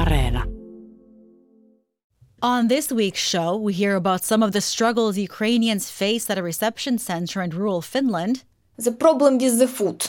Areena. 0.00 0.42
On 2.42 2.68
this 2.68 2.90
week's 2.90 3.20
show, 3.20 3.56
we 3.56 3.72
hear 3.72 3.94
about 3.94 4.24
some 4.24 4.42
of 4.42 4.52
the 4.52 4.60
struggles 4.60 5.16
Ukrainians 5.16 5.90
face 5.90 6.28
at 6.30 6.38
a 6.38 6.42
reception 6.42 6.98
center 6.98 7.40
in 7.42 7.50
rural 7.50 7.80
Finland. 7.80 8.44
The 8.76 8.92
problem 8.92 9.38
with 9.38 9.58
the 9.58 9.68
food 9.68 10.00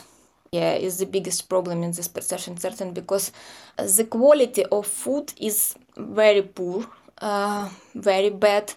yeah, 0.51 0.73
is 0.73 0.97
the 0.97 1.05
biggest 1.05 1.49
problem 1.49 1.83
in 1.83 1.91
this 1.91 2.09
reception 2.15 2.57
center 2.57 2.91
because 2.91 3.31
the 3.77 4.05
quality 4.05 4.63
of 4.71 4.87
food 4.87 5.33
is 5.39 5.75
very 5.97 6.41
poor, 6.41 6.85
uh, 7.21 7.69
very 7.93 8.29
bad. 8.29 8.73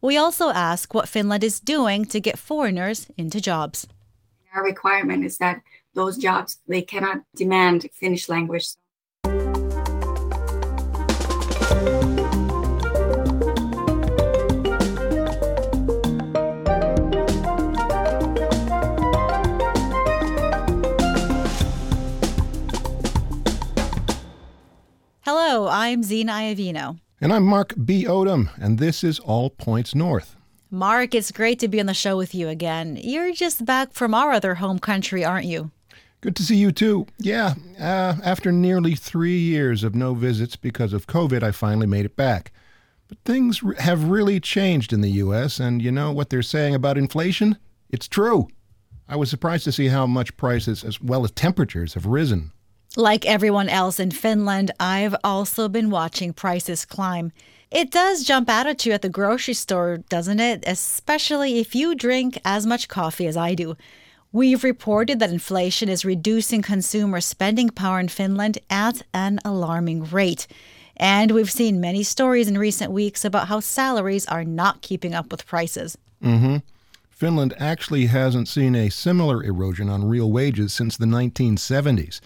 We 0.00 0.16
also 0.16 0.50
ask 0.50 0.94
what 0.94 1.08
Finland 1.08 1.44
is 1.44 1.60
doing 1.60 2.06
to 2.06 2.20
get 2.20 2.38
foreigners 2.38 3.08
into 3.16 3.40
jobs. 3.40 3.86
Our 4.54 4.64
requirement 4.64 5.24
is 5.24 5.38
that 5.38 5.60
those 5.94 6.16
jobs 6.16 6.58
they 6.68 6.82
cannot 6.82 7.18
demand 7.34 7.88
Finnish 7.92 8.28
language. 8.28 8.68
Hello, 25.56 25.68
I'm 25.68 26.02
Zena 26.02 26.32
Iovino. 26.32 26.98
And 27.18 27.32
I'm 27.32 27.44
Mark 27.44 27.72
B. 27.82 28.04
Odom, 28.04 28.50
and 28.60 28.78
this 28.78 29.02
is 29.02 29.18
All 29.18 29.48
Points 29.48 29.94
North. 29.94 30.36
Mark, 30.70 31.14
it's 31.14 31.32
great 31.32 31.58
to 31.60 31.68
be 31.68 31.80
on 31.80 31.86
the 31.86 31.94
show 31.94 32.14
with 32.14 32.34
you 32.34 32.48
again. 32.48 32.98
You're 33.02 33.32
just 33.32 33.64
back 33.64 33.94
from 33.94 34.12
our 34.12 34.32
other 34.32 34.56
home 34.56 34.78
country, 34.78 35.24
aren't 35.24 35.46
you? 35.46 35.70
Good 36.20 36.36
to 36.36 36.42
see 36.42 36.56
you 36.56 36.72
too. 36.72 37.06
Yeah, 37.16 37.54
uh, 37.80 38.16
after 38.22 38.52
nearly 38.52 38.94
three 38.96 39.38
years 39.38 39.82
of 39.82 39.94
no 39.94 40.12
visits 40.12 40.56
because 40.56 40.92
of 40.92 41.06
COVID, 41.06 41.42
I 41.42 41.52
finally 41.52 41.86
made 41.86 42.04
it 42.04 42.16
back. 42.16 42.52
But 43.08 43.16
things 43.24 43.62
have 43.78 44.10
really 44.10 44.40
changed 44.40 44.92
in 44.92 45.00
the 45.00 45.12
U.S., 45.24 45.58
and 45.58 45.80
you 45.80 45.90
know 45.90 46.12
what 46.12 46.28
they're 46.28 46.42
saying 46.42 46.74
about 46.74 46.98
inflation? 46.98 47.56
It's 47.88 48.08
true. 48.08 48.48
I 49.08 49.16
was 49.16 49.30
surprised 49.30 49.64
to 49.64 49.72
see 49.72 49.88
how 49.88 50.06
much 50.06 50.36
prices 50.36 50.84
as 50.84 51.00
well 51.00 51.24
as 51.24 51.30
temperatures 51.30 51.94
have 51.94 52.04
risen. 52.04 52.52
Like 52.98 53.26
everyone 53.26 53.68
else 53.68 54.00
in 54.00 54.10
Finland, 54.10 54.70
I've 54.80 55.14
also 55.22 55.68
been 55.68 55.90
watching 55.90 56.32
prices 56.32 56.86
climb. 56.86 57.30
It 57.70 57.90
does 57.90 58.24
jump 58.24 58.48
out 58.48 58.66
at 58.66 58.86
you 58.86 58.92
at 58.92 59.02
the 59.02 59.10
grocery 59.10 59.52
store, 59.52 59.98
doesn't 60.08 60.40
it? 60.40 60.64
Especially 60.66 61.58
if 61.58 61.74
you 61.74 61.94
drink 61.94 62.38
as 62.42 62.64
much 62.66 62.88
coffee 62.88 63.26
as 63.26 63.36
I 63.36 63.54
do. 63.54 63.76
We've 64.32 64.64
reported 64.64 65.18
that 65.18 65.28
inflation 65.28 65.90
is 65.90 66.06
reducing 66.06 66.62
consumer 66.62 67.20
spending 67.20 67.68
power 67.68 68.00
in 68.00 68.08
Finland 68.08 68.60
at 68.70 69.02
an 69.12 69.40
alarming 69.44 70.04
rate. 70.04 70.46
And 70.96 71.32
we've 71.32 71.52
seen 71.52 71.82
many 71.82 72.02
stories 72.02 72.48
in 72.48 72.56
recent 72.56 72.92
weeks 72.92 73.26
about 73.26 73.48
how 73.48 73.60
salaries 73.60 74.24
are 74.26 74.44
not 74.44 74.80
keeping 74.80 75.14
up 75.14 75.30
with 75.30 75.46
prices. 75.46 75.98
Mm-hmm. 76.24 76.56
Finland 77.10 77.52
actually 77.58 78.06
hasn't 78.06 78.48
seen 78.48 78.74
a 78.74 78.88
similar 78.88 79.44
erosion 79.44 79.90
on 79.90 80.08
real 80.08 80.32
wages 80.32 80.72
since 80.72 80.96
the 80.96 81.04
1970s. 81.04 82.20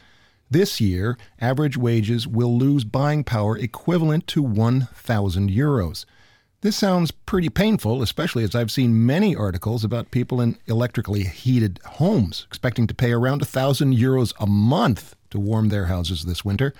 This 0.51 0.81
year, 0.81 1.17
average 1.41 1.77
wages 1.77 2.27
will 2.27 2.59
lose 2.59 2.83
buying 2.83 3.23
power 3.23 3.57
equivalent 3.57 4.27
to 4.29 4.43
1,000 4.43 5.49
euros. 5.49 6.05
This 6.63 6.77
sounds 6.77 7.13
pretty 7.13 7.49
painful, 7.49 8.03
especially 8.03 8.43
as 8.43 8.57
I've 8.57 8.73
seen 8.73 9.07
many 9.07 9.37
articles 9.37 9.85
about 9.85 10.11
people 10.11 10.41
in 10.41 10.59
electrically 10.67 11.23
heated 11.23 11.79
homes 11.85 12.47
expecting 12.49 12.89
to 12.89 12.95
pay 12.95 13.13
around 13.13 13.43
1,000 13.43 13.97
euros 13.97 14.35
a 14.41 14.47
month 14.47 15.15
to 15.31 15.39
warm 15.39 15.69
their 15.69 15.87
houses 15.87 16.25
this 16.25 16.45
winter. 16.45 16.75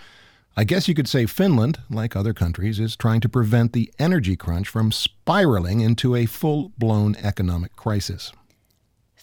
I 0.57 0.65
guess 0.65 0.89
you 0.89 0.95
could 0.95 1.09
say 1.09 1.27
Finland, 1.27 1.79
like 1.89 2.17
other 2.17 2.35
countries, 2.35 2.81
is 2.81 2.97
trying 2.97 3.21
to 3.21 3.29
prevent 3.29 3.73
the 3.73 3.93
energy 4.01 4.35
crunch 4.35 4.69
from 4.69 4.91
spiraling 4.91 5.81
into 5.81 6.17
a 6.17 6.27
full 6.27 6.73
blown 6.77 7.15
economic 7.23 7.77
crisis. 7.77 8.33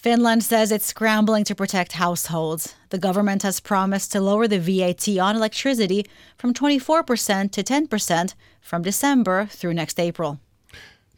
Finland 0.01 0.43
says 0.43 0.71
it's 0.71 0.85
scrambling 0.85 1.43
to 1.43 1.55
protect 1.55 1.93
households. 1.93 2.75
The 2.91 2.99
government 2.99 3.41
has 3.41 3.59
promised 3.59 4.11
to 4.11 4.21
lower 4.21 4.47
the 4.47 4.59
VAT 4.59 5.07
on 5.17 5.35
electricity 5.35 6.05
from 6.37 6.53
24% 6.53 7.51
to 7.51 7.63
10% 7.63 8.35
from 8.61 8.83
December 8.83 9.47
through 9.47 9.73
next 9.73 9.99
April. 9.99 10.39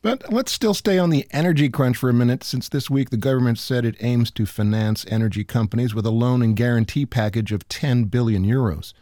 But 0.01 0.31
let's 0.31 0.53
still 0.53 0.73
stay 0.73 0.97
on 0.97 1.09
the 1.09 1.27
energy 1.31 1.67
crunch 1.67 1.97
for 1.97 2.09
a 2.09 2.13
minute, 2.13 2.41
since 2.41 2.69
this 2.69 2.89
week 2.89 3.09
the 3.09 3.17
government 3.17 3.59
said 3.59 3.83
it 3.83 3.97
aims 3.99 4.31
to 4.31 4.45
finance 4.45 5.05
energy 5.09 5.43
companies 5.43 5.93
with 5.93 6.05
a 6.05 6.11
loan 6.11 6.41
and 6.41 6.55
guarantee 6.55 7.05
package 7.05 7.51
of 7.51 7.67
10 7.67 8.05
billion 8.05 8.45
euros. 8.45 8.93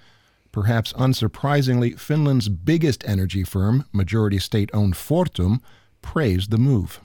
Perhaps 0.52 0.92
unsurprisingly, 0.94 2.00
Finland's 2.00 2.50
biggest 2.50 3.08
energy 3.08 3.44
firm, 3.44 3.86
majority 3.92 4.40
state 4.40 4.72
owned 4.74 4.96
Fortum, 4.96 5.60
praised 6.02 6.50
the 6.50 6.58
move. 6.58 7.00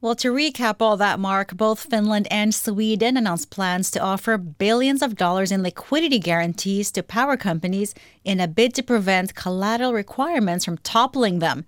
Well, 0.00 0.14
to 0.16 0.32
recap 0.32 0.76
all 0.78 0.96
that, 0.98 1.18
Mark, 1.18 1.56
both 1.56 1.80
Finland 1.80 2.28
and 2.30 2.54
Sweden 2.54 3.16
announced 3.16 3.50
plans 3.50 3.90
to 3.90 4.00
offer 4.00 4.38
billions 4.38 5.02
of 5.02 5.16
dollars 5.16 5.50
in 5.50 5.64
liquidity 5.64 6.20
guarantees 6.20 6.92
to 6.92 7.02
power 7.02 7.36
companies 7.36 7.96
in 8.22 8.38
a 8.38 8.46
bid 8.46 8.74
to 8.74 8.84
prevent 8.84 9.34
collateral 9.34 9.92
requirements 9.92 10.64
from 10.64 10.78
toppling 10.78 11.40
them. 11.40 11.64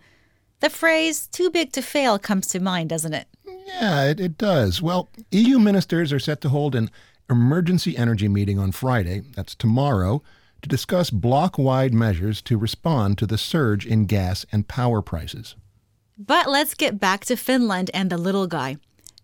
The 0.60 0.70
phrase 0.70 1.26
too 1.26 1.50
big 1.50 1.72
to 1.72 1.82
fail 1.82 2.20
comes 2.20 2.46
to 2.48 2.60
mind, 2.60 2.90
doesn't 2.90 3.14
it? 3.14 3.26
Yeah, 3.66 4.04
it, 4.04 4.20
it 4.20 4.38
does. 4.38 4.80
Well, 4.80 5.08
EU 5.32 5.58
ministers 5.58 6.12
are 6.12 6.20
set 6.20 6.40
to 6.42 6.50
hold 6.50 6.76
an 6.76 6.88
emergency 7.28 7.96
energy 7.96 8.28
meeting 8.28 8.60
on 8.60 8.70
Friday, 8.70 9.22
that's 9.34 9.56
tomorrow, 9.56 10.22
to 10.62 10.68
discuss 10.68 11.10
block 11.10 11.58
wide 11.58 11.92
measures 11.92 12.40
to 12.42 12.56
respond 12.56 13.18
to 13.18 13.26
the 13.26 13.38
surge 13.38 13.84
in 13.84 14.06
gas 14.06 14.46
and 14.52 14.68
power 14.68 15.02
prices. 15.02 15.56
But 16.26 16.50
let's 16.50 16.74
get 16.74 17.00
back 17.00 17.24
to 17.26 17.34
Finland 17.34 17.90
and 17.94 18.10
the 18.10 18.18
little 18.18 18.46
guy. 18.46 18.76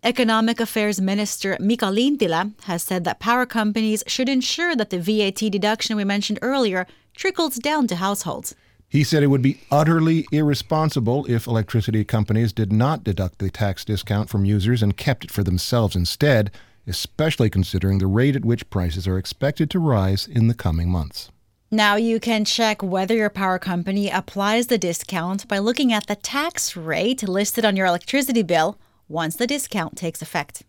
Economic 0.02 0.60
Affairs 0.60 0.98
Minister 0.98 1.54
Mika 1.60 1.90
Lintilä 1.90 2.54
has 2.62 2.82
said 2.82 3.04
that 3.04 3.20
power 3.20 3.44
companies 3.44 4.02
should 4.06 4.30
ensure 4.30 4.74
that 4.74 4.88
the 4.88 4.98
VAT 4.98 5.50
deduction 5.52 5.98
we 5.98 6.04
mentioned 6.04 6.38
earlier 6.40 6.86
trickles 7.14 7.56
down 7.56 7.86
to 7.88 7.96
households. 7.96 8.54
He 8.88 9.04
said 9.04 9.22
it 9.22 9.26
would 9.26 9.42
be 9.42 9.60
utterly 9.70 10.26
irresponsible 10.32 11.26
if 11.28 11.46
electricity 11.46 12.02
companies 12.02 12.54
did 12.54 12.72
not 12.72 13.04
deduct 13.04 13.40
the 13.40 13.50
tax 13.50 13.84
discount 13.84 14.30
from 14.30 14.46
users 14.46 14.82
and 14.82 14.96
kept 14.96 15.24
it 15.24 15.30
for 15.30 15.42
themselves 15.42 15.96
instead, 15.96 16.50
especially 16.86 17.50
considering 17.50 17.98
the 17.98 18.06
rate 18.06 18.36
at 18.36 18.46
which 18.46 18.70
prices 18.70 19.06
are 19.06 19.18
expected 19.18 19.68
to 19.68 19.78
rise 19.78 20.26
in 20.26 20.48
the 20.48 20.54
coming 20.54 20.88
months. 20.88 21.30
Now 21.71 21.97
you 21.97 22.21
can 22.21 22.44
check 22.44 22.81
whether 22.81 23.15
your 23.15 23.28
power 23.28 23.59
company 23.59 24.09
applies 24.09 24.69
the 24.69 24.78
discount 24.78 25.49
by 25.49 25.59
looking 25.59 25.93
at 25.93 26.06
the 26.06 26.15
tax 26.15 26.77
rate 26.77 27.27
listed 27.27 27.65
on 27.65 27.75
your 27.75 27.87
electricity 27.87 28.44
bill 28.44 28.78
once 29.09 29.34
the 29.34 29.49
discount 29.49 29.97
takes 29.97 30.22
effect. 30.22 30.62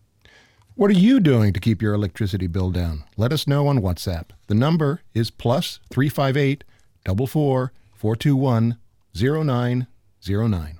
What 0.74 0.90
are 0.90 0.94
you 0.94 1.20
doing 1.20 1.52
to 1.52 1.60
keep 1.60 1.80
your 1.80 1.94
electricity 1.94 2.48
bill 2.48 2.72
down? 2.72 3.04
Let 3.16 3.32
us 3.32 3.46
know 3.46 3.68
on 3.68 3.78
WhatsApp. 3.78 4.30
The 4.48 4.54
number 4.54 5.02
is 5.14 5.30
plus 5.30 5.78
358 5.90 6.64
44 7.06 7.72
421 7.94 8.78
0909. 9.14 10.78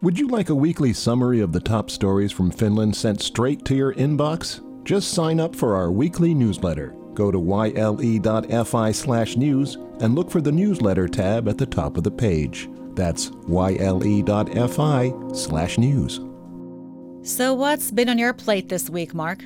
Would 0.00 0.18
you 0.18 0.28
like 0.28 0.48
a 0.48 0.54
weekly 0.54 0.94
summary 0.94 1.40
of 1.40 1.52
the 1.52 1.60
top 1.60 1.90
stories 1.90 2.32
from 2.32 2.50
Finland 2.50 2.96
sent 2.96 3.20
straight 3.20 3.66
to 3.66 3.74
your 3.74 3.94
inbox? 3.94 4.60
Just 4.84 5.12
sign 5.12 5.38
up 5.38 5.54
for 5.54 5.76
our 5.76 5.90
weekly 5.90 6.32
newsletter. 6.34 6.94
Go 7.14 7.30
to 7.30 7.38
yle.fi 7.38 8.92
slash 8.92 9.36
news 9.36 9.76
and 10.00 10.14
look 10.14 10.30
for 10.30 10.40
the 10.40 10.52
newsletter 10.52 11.08
tab 11.08 11.48
at 11.48 11.58
the 11.58 11.66
top 11.66 11.96
of 11.96 12.02
the 12.02 12.10
page. 12.10 12.68
That's 12.94 13.30
yle.fi 13.48 15.12
slash 15.32 15.78
news. 15.78 16.20
So, 17.22 17.54
what's 17.54 17.90
been 17.90 18.08
on 18.10 18.18
your 18.18 18.34
plate 18.34 18.68
this 18.68 18.90
week, 18.90 19.14
Mark? 19.14 19.42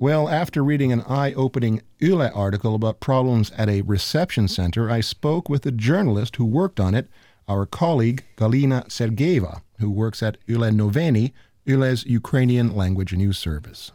Well, 0.00 0.28
after 0.28 0.64
reading 0.64 0.92
an 0.92 1.02
eye 1.02 1.32
opening 1.34 1.80
Yle 2.00 2.30
article 2.34 2.74
about 2.74 2.98
problems 2.98 3.52
at 3.52 3.68
a 3.68 3.82
reception 3.82 4.48
center, 4.48 4.90
I 4.90 5.00
spoke 5.00 5.48
with 5.48 5.64
a 5.64 5.70
journalist 5.70 6.36
who 6.36 6.44
worked 6.44 6.80
on 6.80 6.94
it, 6.94 7.08
our 7.46 7.64
colleague 7.64 8.24
Galina 8.36 8.86
Sergeyeva, 8.88 9.62
who 9.78 9.90
works 9.90 10.22
at 10.22 10.36
Yle 10.46 10.72
Noviny, 10.72 11.32
Yle's 11.66 12.04
Ukrainian 12.04 12.74
language 12.74 13.14
news 13.14 13.38
service. 13.38 13.92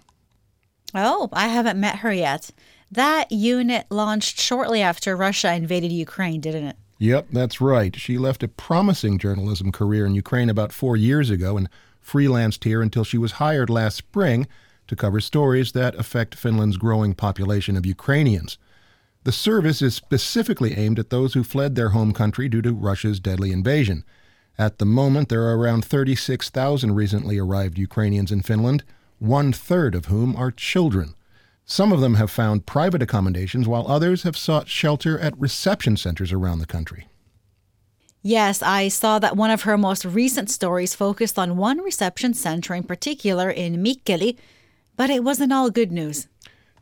Oh, 0.95 1.29
I 1.33 1.49
haven't 1.49 1.79
met 1.79 1.97
her 1.97 2.13
yet. 2.13 2.51
That 2.91 3.31
unit 3.31 3.85
launched 3.89 4.39
shortly 4.39 4.81
after 4.81 5.15
Russia 5.15 5.53
invaded 5.53 5.91
Ukraine, 5.91 6.41
didn't 6.41 6.65
it? 6.65 6.75
Yep, 6.97 7.27
that's 7.31 7.61
right. 7.61 7.95
She 7.95 8.17
left 8.17 8.43
a 8.43 8.47
promising 8.47 9.19
journalism 9.19 9.71
career 9.71 10.05
in 10.05 10.15
Ukraine 10.15 10.49
about 10.49 10.73
four 10.73 10.97
years 10.97 11.29
ago 11.29 11.55
and 11.55 11.69
freelanced 12.05 12.63
here 12.63 12.81
until 12.81 13.03
she 13.03 13.17
was 13.17 13.33
hired 13.33 13.69
last 13.69 13.95
spring 13.95 14.47
to 14.87 14.95
cover 14.95 15.21
stories 15.21 15.71
that 15.73 15.95
affect 15.95 16.35
Finland's 16.35 16.77
growing 16.77 17.13
population 17.13 17.77
of 17.77 17.85
Ukrainians. 17.85 18.57
The 19.23 19.31
service 19.31 19.81
is 19.81 19.93
specifically 19.93 20.75
aimed 20.75 20.97
at 20.97 21.09
those 21.09 21.35
who 21.35 21.43
fled 21.43 21.75
their 21.75 21.89
home 21.89 22.11
country 22.11 22.49
due 22.49 22.63
to 22.63 22.73
Russia's 22.73 23.19
deadly 23.19 23.51
invasion. 23.51 24.03
At 24.57 24.79
the 24.79 24.85
moment, 24.85 25.29
there 25.29 25.43
are 25.43 25.57
around 25.57 25.85
36,000 25.85 26.93
recently 26.93 27.37
arrived 27.37 27.77
Ukrainians 27.77 28.31
in 28.31 28.41
Finland, 28.41 28.83
one 29.19 29.53
third 29.53 29.93
of 29.93 30.05
whom 30.05 30.35
are 30.35 30.51
children. 30.51 31.13
Some 31.71 31.91
of 31.91 32.01
them 32.01 32.15
have 32.15 32.31
found 32.31 32.65
private 32.65 33.03
accommodations, 33.03 33.67
while 33.67 33.87
others 33.87 34.23
have 34.23 34.35
sought 34.35 34.67
shelter 34.67 35.19
at 35.19 35.37
reception 35.37 35.97
centers 35.97 36.31
around 36.31 36.57
the 36.57 36.65
country. 36.65 37.07
Yes, 38.23 38.63
I 38.63 38.87
saw 38.87 39.19
that 39.19 39.37
one 39.37 39.51
of 39.51 39.61
her 39.61 39.77
most 39.77 40.03
recent 40.03 40.49
stories 40.49 40.95
focused 40.95 41.37
on 41.37 41.57
one 41.57 41.77
reception 41.77 42.33
center 42.33 42.73
in 42.73 42.81
particular 42.81 43.51
in 43.51 43.83
Mikkeli, 43.83 44.35
but 44.97 45.11
it 45.11 45.23
wasn't 45.23 45.53
all 45.53 45.69
good 45.69 45.91
news. 45.91 46.27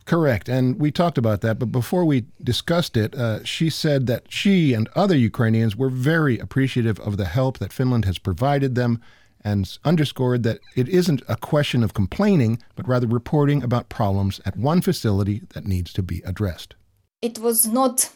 Correct. 0.06 0.48
And 0.48 0.80
we 0.80 0.90
talked 0.90 1.18
about 1.18 1.42
that. 1.42 1.60
But 1.60 1.74
before 1.74 2.06
we 2.06 2.24
discussed 2.42 2.96
it, 2.96 3.14
uh, 3.14 3.44
she 3.44 3.70
said 3.70 4.08
that 4.08 4.32
she 4.32 4.74
and 4.74 4.88
other 4.96 5.18
Ukrainians 5.18 5.76
were 5.76 5.90
very 5.90 6.40
appreciative 6.40 6.98
of 7.02 7.18
the 7.18 7.26
help 7.26 7.58
that 7.58 7.74
Finland 7.74 8.06
has 8.06 8.20
provided 8.20 8.76
them 8.76 9.02
and 9.48 9.78
underscored 9.86 10.44
that 10.44 10.60
it 10.76 10.90
isn't 10.90 11.22
a 11.30 11.38
question 11.38 11.82
of 11.84 11.94
complaining, 11.94 12.62
but 12.76 12.88
rather 12.88 13.08
reporting 13.08 13.64
about 13.64 13.88
problems 13.88 14.42
at 14.46 14.58
one 14.58 14.82
facility 14.82 15.42
that 15.54 15.66
needs 15.66 15.94
to 15.94 16.04
be 16.04 16.22
addressed. 16.26 16.76
It 17.22 17.40
was 17.40 17.66
not 17.66 18.10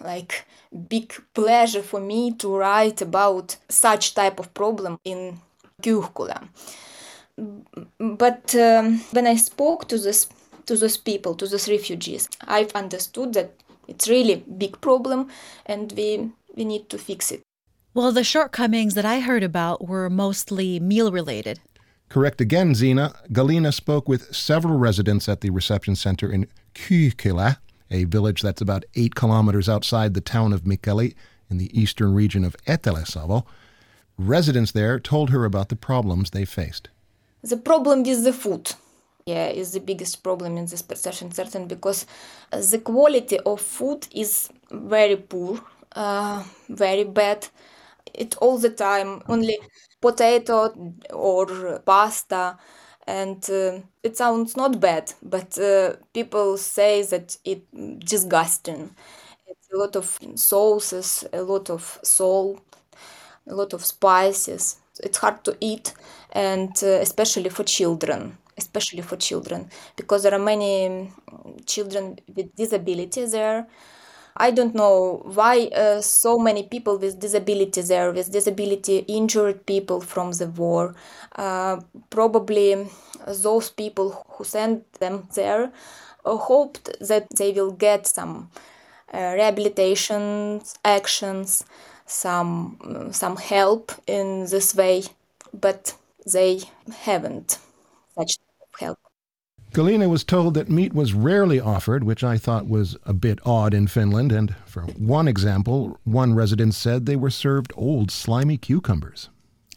like 0.00 0.46
big 0.88 1.08
pleasure 1.34 1.82
for 1.82 2.00
me 2.00 2.32
to 2.38 2.56
write 2.56 3.02
about 3.02 3.56
such 3.68 4.14
type 4.14 4.40
of 4.40 4.54
problem 4.54 4.98
in 5.04 5.40
Kyyhkylä. 5.82 6.38
But 7.98 8.54
um, 8.54 9.00
when 9.12 9.26
I 9.26 9.36
spoke 9.36 9.88
to 9.88 9.98
this 9.98 10.28
to 10.66 10.76
those 10.76 10.96
people, 10.96 11.34
to 11.34 11.46
those 11.46 11.68
refugees, 11.68 12.28
I've 12.56 12.72
understood 12.74 13.34
that 13.34 13.50
it's 13.88 14.08
really 14.08 14.36
big 14.58 14.80
problem 14.80 15.28
and 15.66 15.92
we 15.96 16.30
we 16.56 16.64
need 16.64 16.88
to 16.88 16.98
fix 16.98 17.30
it. 17.32 17.42
Well, 17.94 18.10
the 18.10 18.24
shortcomings 18.24 18.94
that 18.94 19.04
I 19.04 19.20
heard 19.20 19.42
about 19.42 19.86
were 19.86 20.08
mostly 20.08 20.80
meal 20.80 21.12
related. 21.12 21.60
Correct 22.08 22.40
again, 22.40 22.74
Zena. 22.74 23.12
Galina 23.30 23.70
spoke 23.70 24.08
with 24.08 24.34
several 24.34 24.78
residents 24.78 25.28
at 25.28 25.42
the 25.42 25.50
reception 25.50 25.94
center 25.94 26.32
in 26.32 26.46
Kyyhkylä, 26.74 27.58
a 27.90 28.04
village 28.04 28.40
that's 28.40 28.62
about 28.62 28.86
eight 28.94 29.14
kilometers 29.14 29.68
outside 29.68 30.14
the 30.14 30.22
town 30.22 30.54
of 30.54 30.62
Mikkeli 30.62 31.14
in 31.50 31.58
the 31.58 31.68
eastern 31.78 32.14
region 32.14 32.44
of 32.44 32.56
Etelä-Savo. 32.66 33.44
Residents 34.16 34.72
there 34.72 34.98
told 34.98 35.28
her 35.28 35.44
about 35.44 35.68
the 35.68 35.76
problems 35.76 36.30
they 36.30 36.46
faced. 36.46 36.88
The 37.42 37.58
problem 37.58 38.06
is 38.06 38.24
the 38.24 38.32
food, 38.32 38.72
yeah, 39.26 39.48
is 39.48 39.72
the 39.72 39.80
biggest 39.80 40.22
problem 40.22 40.56
in 40.56 40.64
this 40.64 40.82
reception 40.88 41.30
center 41.30 41.66
because 41.66 42.06
the 42.50 42.78
quality 42.78 43.38
of 43.40 43.60
food 43.60 44.08
is 44.14 44.48
very 44.70 45.16
poor, 45.16 45.60
uh, 45.94 46.42
very 46.70 47.04
bad 47.04 47.48
it 48.14 48.36
all 48.38 48.58
the 48.58 48.70
time 48.70 49.22
only 49.28 49.58
potato 50.00 50.72
or 51.12 51.80
pasta. 51.84 52.58
And 53.06 53.42
uh, 53.50 53.80
it 54.04 54.16
sounds 54.16 54.56
not 54.56 54.80
bad 54.80 55.12
but 55.22 55.58
uh, 55.58 55.94
people 56.14 56.56
say 56.56 57.02
that 57.02 57.36
it 57.44 57.62
disgusting. 58.04 58.94
It's 59.46 59.68
a 59.72 59.76
lot 59.76 59.96
of 59.96 60.18
sauces 60.36 61.24
a 61.32 61.42
lot 61.42 61.68
of 61.70 61.98
salt 62.02 62.60
a 63.48 63.54
lot 63.54 63.72
of 63.72 63.84
spices. 63.84 64.76
It's 65.02 65.18
hard 65.18 65.42
to 65.44 65.56
eat 65.60 65.94
and 66.32 66.72
uh, 66.82 66.86
especially 67.06 67.48
for 67.50 67.64
children 67.64 68.38
especially 68.58 69.00
for 69.00 69.16
children 69.16 69.70
because 69.96 70.22
there 70.22 70.34
are 70.34 70.38
many 70.38 71.10
children 71.66 72.18
with 72.36 72.54
disability 72.54 73.24
there 73.24 73.66
I 74.36 74.50
don't 74.50 74.74
know 74.74 75.22
why 75.24 75.66
uh, 75.74 76.00
so 76.00 76.38
many 76.38 76.62
people 76.62 76.98
with 76.98 77.20
disability 77.20 77.82
there, 77.82 78.12
with 78.12 78.32
disability 78.32 78.98
injured 79.08 79.66
people 79.66 80.00
from 80.00 80.32
the 80.32 80.46
war. 80.46 80.94
Uh, 81.36 81.80
probably 82.10 82.86
those 83.26 83.70
people 83.70 84.24
who 84.30 84.44
sent 84.44 84.92
them 84.94 85.28
there 85.34 85.72
uh, 86.24 86.36
hoped 86.36 86.98
that 87.00 87.26
they 87.36 87.52
will 87.52 87.72
get 87.72 88.06
some 88.06 88.50
uh, 89.12 89.32
rehabilitation 89.36 90.62
actions, 90.84 91.64
some 92.06 93.10
some 93.12 93.36
help 93.36 93.92
in 94.06 94.46
this 94.46 94.74
way, 94.74 95.02
but 95.52 95.94
they 96.26 96.60
haven't. 97.04 97.58
Galina 99.72 100.06
was 100.06 100.22
told 100.22 100.52
that 100.52 100.68
meat 100.68 100.92
was 100.92 101.14
rarely 101.14 101.58
offered, 101.58 102.04
which 102.04 102.22
I 102.22 102.36
thought 102.36 102.68
was 102.68 102.94
a 103.06 103.14
bit 103.14 103.38
odd 103.46 103.72
in 103.72 103.86
Finland. 103.86 104.30
And 104.30 104.54
for 104.66 104.82
one 104.82 105.26
example, 105.26 105.98
one 106.04 106.34
resident 106.34 106.74
said 106.74 107.06
they 107.06 107.16
were 107.16 107.30
served 107.30 107.72
old, 107.74 108.10
slimy 108.10 108.58
cucumbers. 108.58 109.30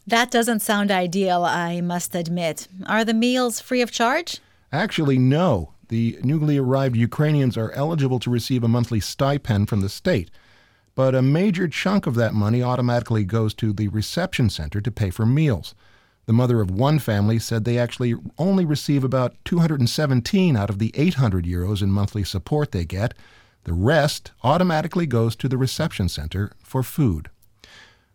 That 0.05 0.31
doesn't 0.31 0.59
sound 0.59 0.91
ideal, 0.91 1.45
I 1.45 1.79
must 1.79 2.13
admit. 2.13 2.67
Are 2.87 3.05
the 3.05 3.13
meals 3.13 3.61
free 3.61 3.81
of 3.81 3.89
charge? 3.89 4.39
Actually, 4.71 5.17
no. 5.17 5.71
The 5.87 6.19
newly 6.21 6.57
arrived 6.57 6.97
Ukrainians 6.97 7.57
are 7.57 7.71
eligible 7.71 8.19
to 8.19 8.29
receive 8.29 8.65
a 8.65 8.67
monthly 8.67 8.99
stipend 8.99 9.69
from 9.69 9.79
the 9.79 9.89
state. 9.89 10.29
But 10.93 11.15
a 11.15 11.21
major 11.21 11.69
chunk 11.69 12.05
of 12.05 12.15
that 12.15 12.33
money 12.33 12.61
automatically 12.61 13.23
goes 13.23 13.53
to 13.55 13.71
the 13.71 13.87
reception 13.87 14.49
center 14.49 14.81
to 14.81 14.91
pay 14.91 15.09
for 15.09 15.25
meals. 15.25 15.73
The 16.25 16.33
mother 16.33 16.59
of 16.59 16.71
one 16.71 16.99
family 16.99 17.37
said 17.39 17.65
they 17.65 17.77
actually 17.77 18.15
only 18.37 18.65
receive 18.65 19.03
about 19.03 19.35
217 19.45 20.57
out 20.57 20.69
of 20.69 20.79
the 20.79 20.91
800 20.95 21.45
euros 21.45 21.81
in 21.81 21.91
monthly 21.91 22.23
support 22.23 22.71
they 22.71 22.85
get. 22.85 23.13
The 23.65 23.73
rest 23.73 24.31
automatically 24.43 25.05
goes 25.05 25.35
to 25.37 25.47
the 25.47 25.57
reception 25.57 26.09
center 26.09 26.51
for 26.63 26.81
food. 26.83 27.29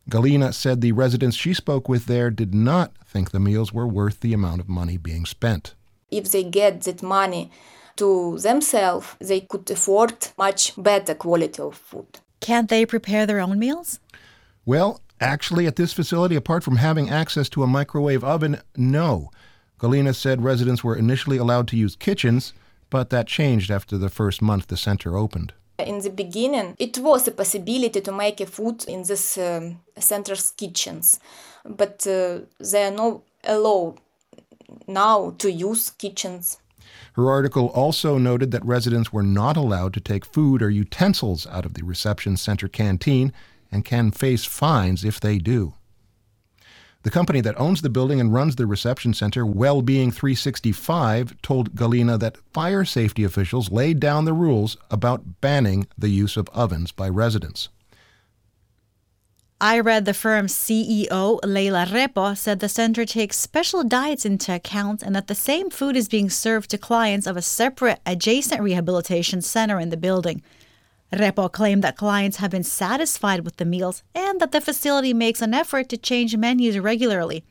Galina 0.08 0.52
said 0.52 0.80
the 0.80 0.92
residents 0.92 1.36
she 1.36 1.54
spoke 1.54 1.88
with 1.88 2.06
there 2.06 2.30
did 2.30 2.52
not 2.54 2.92
think 3.06 3.30
the 3.30 3.40
meals 3.40 3.72
were 3.72 3.86
worth 3.86 4.20
the 4.20 4.32
amount 4.32 4.60
of 4.60 4.68
money 4.68 4.96
being 4.96 5.24
spent. 5.24 5.74
If 6.10 6.32
they 6.32 6.42
get 6.42 6.82
that 6.82 7.02
money 7.02 7.50
to 7.96 8.38
themselves, 8.38 9.14
they 9.20 9.40
could 9.40 9.70
afford 9.70 10.28
much 10.36 10.74
better 10.76 11.14
quality 11.14 11.62
of 11.62 11.76
food. 11.76 12.18
Can't 12.40 12.68
they 12.68 12.86
prepare 12.86 13.26
their 13.26 13.40
own 13.40 13.58
meals? 13.58 14.00
Well, 14.64 15.00
Actually, 15.20 15.66
at 15.66 15.76
this 15.76 15.92
facility, 15.92 16.34
apart 16.34 16.64
from 16.64 16.76
having 16.76 17.10
access 17.10 17.48
to 17.50 17.62
a 17.62 17.66
microwave 17.66 18.24
oven, 18.24 18.58
no. 18.76 19.30
Galina 19.78 20.14
said 20.14 20.42
residents 20.42 20.82
were 20.82 20.96
initially 20.96 21.36
allowed 21.36 21.68
to 21.68 21.76
use 21.76 21.94
kitchens, 21.94 22.54
but 22.88 23.10
that 23.10 23.26
changed 23.26 23.70
after 23.70 23.98
the 23.98 24.08
first 24.08 24.40
month 24.40 24.68
the 24.68 24.76
center 24.76 25.18
opened. 25.18 25.52
In 25.78 26.00
the 26.00 26.10
beginning, 26.10 26.74
it 26.78 26.98
was 26.98 27.28
a 27.28 27.32
possibility 27.32 28.00
to 28.00 28.12
make 28.12 28.40
a 28.40 28.46
food 28.46 28.84
in 28.86 29.02
this 29.02 29.38
um, 29.38 29.80
center's 29.98 30.50
kitchens, 30.50 31.20
but 31.64 32.06
uh, 32.06 32.40
they 32.58 32.84
are 32.84 32.90
not 32.90 33.20
allowed 33.44 33.98
now 34.86 35.34
to 35.38 35.50
use 35.50 35.90
kitchens. 35.90 36.58
Her 37.14 37.30
article 37.30 37.66
also 37.68 38.18
noted 38.18 38.50
that 38.50 38.64
residents 38.64 39.12
were 39.12 39.22
not 39.22 39.56
allowed 39.56 39.94
to 39.94 40.00
take 40.00 40.24
food 40.24 40.62
or 40.62 40.70
utensils 40.70 41.46
out 41.46 41.64
of 41.64 41.74
the 41.74 41.84
reception 41.84 42.36
center 42.36 42.68
canteen 42.68 43.32
and 43.70 43.84
can 43.84 44.10
face 44.10 44.44
fines 44.44 45.04
if 45.04 45.20
they 45.20 45.38
do. 45.38 45.74
The 47.02 47.10
company 47.10 47.40
that 47.40 47.58
owns 47.58 47.80
the 47.80 47.88
building 47.88 48.20
and 48.20 48.32
runs 48.32 48.56
the 48.56 48.66
reception 48.66 49.14
center, 49.14 49.46
Wellbeing 49.46 50.10
365, 50.10 51.40
told 51.40 51.74
Galina 51.74 52.18
that 52.18 52.36
fire 52.52 52.84
safety 52.84 53.24
officials 53.24 53.70
laid 53.70 54.00
down 54.00 54.26
the 54.26 54.34
rules 54.34 54.76
about 54.90 55.40
banning 55.40 55.86
the 55.96 56.10
use 56.10 56.36
of 56.36 56.50
ovens 56.50 56.92
by 56.92 57.08
residents. 57.08 57.70
I 59.62 59.80
read 59.80 60.06
the 60.06 60.14
firm's 60.14 60.54
CEO, 60.54 61.38
Leila 61.44 61.86
Repo, 61.86 62.36
said 62.36 62.60
the 62.60 62.68
center 62.68 63.04
takes 63.04 63.36
special 63.36 63.84
diets 63.84 64.24
into 64.24 64.54
account 64.54 65.02
and 65.02 65.14
that 65.14 65.26
the 65.26 65.34
same 65.34 65.68
food 65.68 65.96
is 65.96 66.08
being 66.08 66.30
served 66.30 66.70
to 66.70 66.78
clients 66.78 67.26
of 67.26 67.36
a 67.36 67.42
separate 67.42 68.00
adjacent 68.06 68.62
rehabilitation 68.62 69.42
center 69.42 69.78
in 69.78 69.90
the 69.90 69.98
building. 69.98 70.42
Repo 71.12 71.50
claimed 71.50 71.82
that 71.82 71.96
clients 71.96 72.36
have 72.36 72.50
been 72.50 72.62
satisfied 72.62 73.44
with 73.44 73.56
the 73.56 73.64
meals 73.64 74.02
and 74.14 74.40
that 74.40 74.52
the 74.52 74.60
facility 74.60 75.12
makes 75.12 75.42
an 75.42 75.54
effort 75.54 75.88
to 75.88 75.96
change 75.96 76.36
menus 76.36 76.78
regularly. 76.78 77.44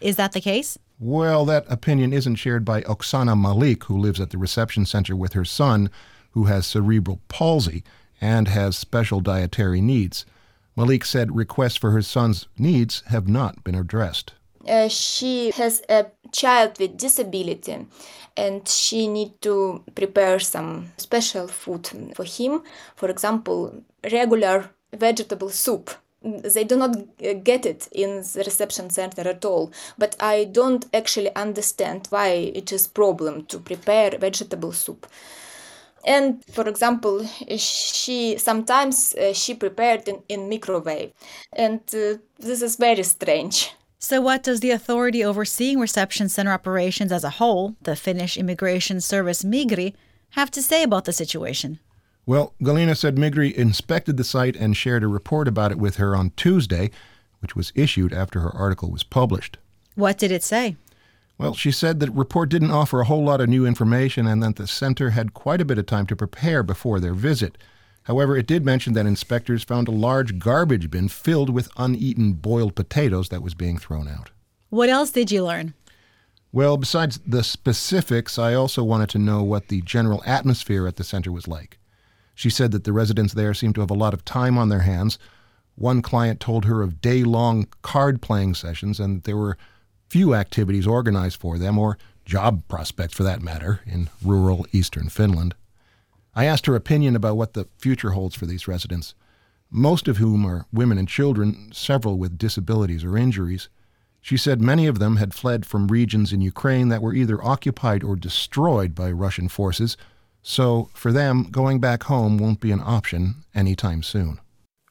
Is 0.00 0.16
that 0.16 0.32
the 0.32 0.40
case? 0.40 0.78
Well, 0.98 1.44
that 1.44 1.64
opinion 1.68 2.12
isn't 2.12 2.36
shared 2.36 2.64
by 2.64 2.82
Oksana 2.82 3.40
Malik, 3.40 3.84
who 3.84 3.98
lives 3.98 4.20
at 4.20 4.30
the 4.30 4.38
reception 4.38 4.84
center 4.86 5.14
with 5.14 5.32
her 5.34 5.44
son, 5.44 5.90
who 6.32 6.44
has 6.44 6.66
cerebral 6.66 7.20
palsy 7.28 7.84
and 8.20 8.48
has 8.48 8.76
special 8.76 9.20
dietary 9.20 9.80
needs. 9.80 10.26
Malik 10.76 11.04
said 11.04 11.36
requests 11.36 11.76
for 11.76 11.92
her 11.92 12.02
son's 12.02 12.48
needs 12.58 13.02
have 13.06 13.28
not 13.28 13.62
been 13.62 13.74
addressed. 13.74 14.34
Uh, 14.68 14.88
she 14.88 15.50
has 15.52 15.82
a 15.88 16.06
child 16.32 16.78
with 16.78 16.96
disability 16.96 17.86
and 18.36 18.68
she 18.68 19.06
need 19.08 19.40
to 19.42 19.82
prepare 19.94 20.38
some 20.38 20.90
special 20.96 21.46
food 21.46 21.88
for 22.14 22.24
him. 22.24 22.62
For 22.96 23.08
example 23.08 23.84
regular 24.10 24.70
vegetable 24.92 25.50
soup. 25.50 25.90
They 26.22 26.64
do 26.64 26.76
not 26.76 26.96
get 27.44 27.66
it 27.66 27.88
in 27.92 28.22
the 28.22 28.42
reception 28.46 28.88
center 28.88 29.28
at 29.28 29.44
all. 29.44 29.72
But 29.98 30.16
i 30.20 30.44
don't 30.44 30.86
actually 30.94 31.34
understand 31.36 32.06
why 32.10 32.28
it 32.28 32.72
is 32.72 32.88
problem 32.88 33.44
to 33.46 33.58
prepare 33.58 34.16
vegetable 34.18 34.72
soup. 34.72 35.06
And 36.06 36.42
for 36.50 36.66
example 36.68 37.26
she 37.58 38.36
sometimes 38.38 39.14
uh, 39.14 39.34
she 39.34 39.54
prepared 39.54 40.08
in, 40.08 40.22
in 40.28 40.48
microwave. 40.48 41.12
And 41.52 41.80
uh, 41.94 42.18
this 42.38 42.62
is 42.62 42.76
very 42.76 43.02
strange 43.02 43.74
so, 44.04 44.20
what 44.20 44.42
does 44.42 44.60
the 44.60 44.70
authority 44.70 45.24
overseeing 45.24 45.80
reception 45.80 46.28
center 46.28 46.52
operations 46.52 47.10
as 47.10 47.24
a 47.24 47.30
whole, 47.30 47.74
the 47.80 47.96
Finnish 47.96 48.36
Immigration 48.36 49.00
Service 49.00 49.42
Migri, 49.42 49.94
have 50.30 50.50
to 50.50 50.62
say 50.62 50.82
about 50.82 51.06
the 51.06 51.12
situation? 51.12 51.78
Well, 52.26 52.52
Galina 52.62 52.96
said 52.96 53.16
Migri 53.16 53.52
inspected 53.54 54.18
the 54.18 54.24
site 54.24 54.56
and 54.56 54.76
shared 54.76 55.04
a 55.04 55.08
report 55.08 55.48
about 55.48 55.72
it 55.72 55.78
with 55.78 55.96
her 55.96 56.14
on 56.14 56.32
Tuesday, 56.36 56.90
which 57.40 57.56
was 57.56 57.72
issued 57.74 58.12
after 58.12 58.40
her 58.40 58.54
article 58.54 58.90
was 58.90 59.02
published. 59.02 59.56
What 59.94 60.18
did 60.18 60.30
it 60.30 60.42
say? 60.42 60.76
Well, 61.38 61.54
she 61.54 61.72
said 61.72 62.00
that 62.00 62.10
report 62.10 62.50
didn't 62.50 62.72
offer 62.72 63.00
a 63.00 63.06
whole 63.06 63.24
lot 63.24 63.40
of 63.40 63.48
new 63.48 63.64
information 63.64 64.26
and 64.26 64.42
that 64.42 64.56
the 64.56 64.66
center 64.66 65.10
had 65.10 65.34
quite 65.34 65.62
a 65.62 65.64
bit 65.64 65.78
of 65.78 65.86
time 65.86 66.06
to 66.08 66.16
prepare 66.16 66.62
before 66.62 67.00
their 67.00 67.14
visit. 67.14 67.56
However, 68.04 68.36
it 68.36 68.46
did 68.46 68.64
mention 68.64 68.92
that 68.92 69.06
inspectors 69.06 69.64
found 69.64 69.88
a 69.88 69.92
large 69.92 70.38
garbage 70.38 70.90
bin 70.90 71.08
filled 71.08 71.50
with 71.50 71.70
uneaten 71.76 72.34
boiled 72.34 72.74
potatoes 72.74 73.30
that 73.30 73.42
was 73.42 73.54
being 73.54 73.78
thrown 73.78 74.08
out. 74.08 74.30
What 74.68 74.88
else 74.88 75.10
did 75.10 75.30
you 75.30 75.44
learn? 75.44 75.74
Well, 76.52 76.76
besides 76.76 77.18
the 77.26 77.42
specifics, 77.42 78.38
I 78.38 78.54
also 78.54 78.84
wanted 78.84 79.10
to 79.10 79.18
know 79.18 79.42
what 79.42 79.68
the 79.68 79.80
general 79.80 80.22
atmosphere 80.24 80.86
at 80.86 80.96
the 80.96 81.04
center 81.04 81.32
was 81.32 81.48
like. 81.48 81.78
She 82.34 82.50
said 82.50 82.72
that 82.72 82.84
the 82.84 82.92
residents 82.92 83.34
there 83.34 83.54
seemed 83.54 83.74
to 83.76 83.80
have 83.80 83.90
a 83.90 83.94
lot 83.94 84.14
of 84.14 84.24
time 84.24 84.58
on 84.58 84.68
their 84.68 84.80
hands. 84.80 85.18
One 85.74 86.02
client 86.02 86.40
told 86.40 86.64
her 86.66 86.82
of 86.82 87.00
day 87.00 87.24
long 87.24 87.66
card 87.82 88.20
playing 88.20 88.54
sessions 88.54 89.00
and 89.00 89.16
that 89.16 89.24
there 89.24 89.36
were 89.36 89.56
few 90.08 90.34
activities 90.34 90.86
organized 90.86 91.40
for 91.40 91.58
them, 91.58 91.78
or 91.78 91.98
job 92.24 92.62
prospects 92.68 93.14
for 93.14 93.24
that 93.24 93.42
matter, 93.42 93.80
in 93.86 94.10
rural 94.22 94.66
eastern 94.72 95.08
Finland. 95.08 95.54
I 96.36 96.46
asked 96.46 96.66
her 96.66 96.74
opinion 96.74 97.16
about 97.16 97.36
what 97.36 97.54
the 97.54 97.68
future 97.78 98.10
holds 98.10 98.34
for 98.34 98.46
these 98.46 98.68
residents, 98.68 99.14
most 99.70 100.08
of 100.08 100.18
whom 100.18 100.44
are 100.46 100.66
women 100.72 100.98
and 100.98 101.08
children, 101.08 101.70
several 101.72 102.18
with 102.18 102.38
disabilities 102.38 103.04
or 103.04 103.16
injuries. 103.16 103.68
She 104.20 104.36
said 104.36 104.60
many 104.60 104.86
of 104.86 104.98
them 104.98 105.16
had 105.16 105.34
fled 105.34 105.66
from 105.66 105.88
regions 105.88 106.32
in 106.32 106.40
Ukraine 106.40 106.88
that 106.88 107.02
were 107.02 107.14
either 107.14 107.44
occupied 107.44 108.02
or 108.02 108.16
destroyed 108.16 108.94
by 108.94 109.10
Russian 109.10 109.48
forces, 109.48 109.96
so 110.46 110.90
for 110.92 111.10
them, 111.10 111.44
going 111.50 111.80
back 111.80 112.04
home 112.04 112.36
won't 112.36 112.60
be 112.60 112.70
an 112.70 112.82
option 112.84 113.36
anytime 113.54 114.02
soon. 114.02 114.40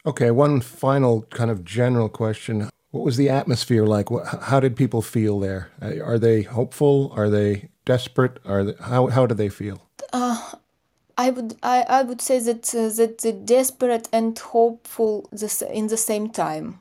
Okay, 0.03 0.31
one 0.31 0.59
final 0.61 1.21
kind 1.29 1.51
of 1.51 1.63
general 1.63 2.09
question. 2.09 2.69
What 2.89 3.03
was 3.03 3.17
the 3.17 3.29
atmosphere 3.29 3.85
like? 3.85 4.07
How 4.41 4.59
did 4.59 4.75
people 4.75 5.03
feel 5.03 5.39
there? 5.39 5.69
Uh, 5.81 5.99
are 6.03 6.17
they 6.17 6.41
hopeful? 6.41 7.13
Are 7.15 7.29
they 7.29 7.69
desperate? 7.85 8.39
Are 8.45 8.63
they, 8.63 8.73
how 8.81 9.07
how 9.07 9.27
do 9.27 9.35
they 9.35 9.49
feel? 9.49 9.87
Uh, 10.11 10.53
I 11.17 11.29
would 11.29 11.57
I, 11.63 11.81
I 11.83 12.01
would 12.03 12.21
say 12.21 12.39
that 12.39 12.73
uh, 12.75 12.89
that 12.89 13.19
the 13.19 13.31
desperate 13.31 14.09
and 14.11 14.37
hopeful 14.37 15.27
in 15.71 15.87
the 15.87 15.97
same 15.97 16.29
time, 16.29 16.79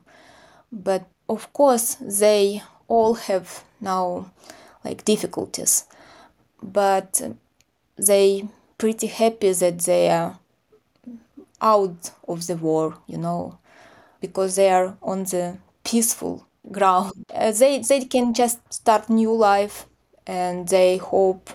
but 0.71 1.05
of 1.29 1.53
course 1.53 1.95
they 2.01 2.63
all 2.87 3.15
have 3.15 3.63
now 3.81 4.31
like 4.85 5.05
difficulties. 5.05 5.85
But 6.63 7.21
they 7.97 8.47
pretty 8.77 9.07
happy 9.07 9.53
that 9.53 9.79
they 9.81 10.09
are 10.09 10.39
out 11.61 12.11
of 12.27 12.47
the 12.47 12.55
war 12.55 12.97
you 13.07 13.17
know 13.17 13.57
because 14.21 14.55
they 14.55 14.69
are 14.69 14.97
on 15.03 15.23
the 15.25 15.57
peaceful 15.83 16.47
ground. 16.71 17.13
Uh, 17.33 17.51
they 17.51 17.79
they 17.79 18.05
can 18.05 18.33
just 18.33 18.59
start 18.73 19.09
new 19.09 19.33
life 19.35 19.87
and 20.27 20.67
they 20.69 20.97
hope 20.97 21.49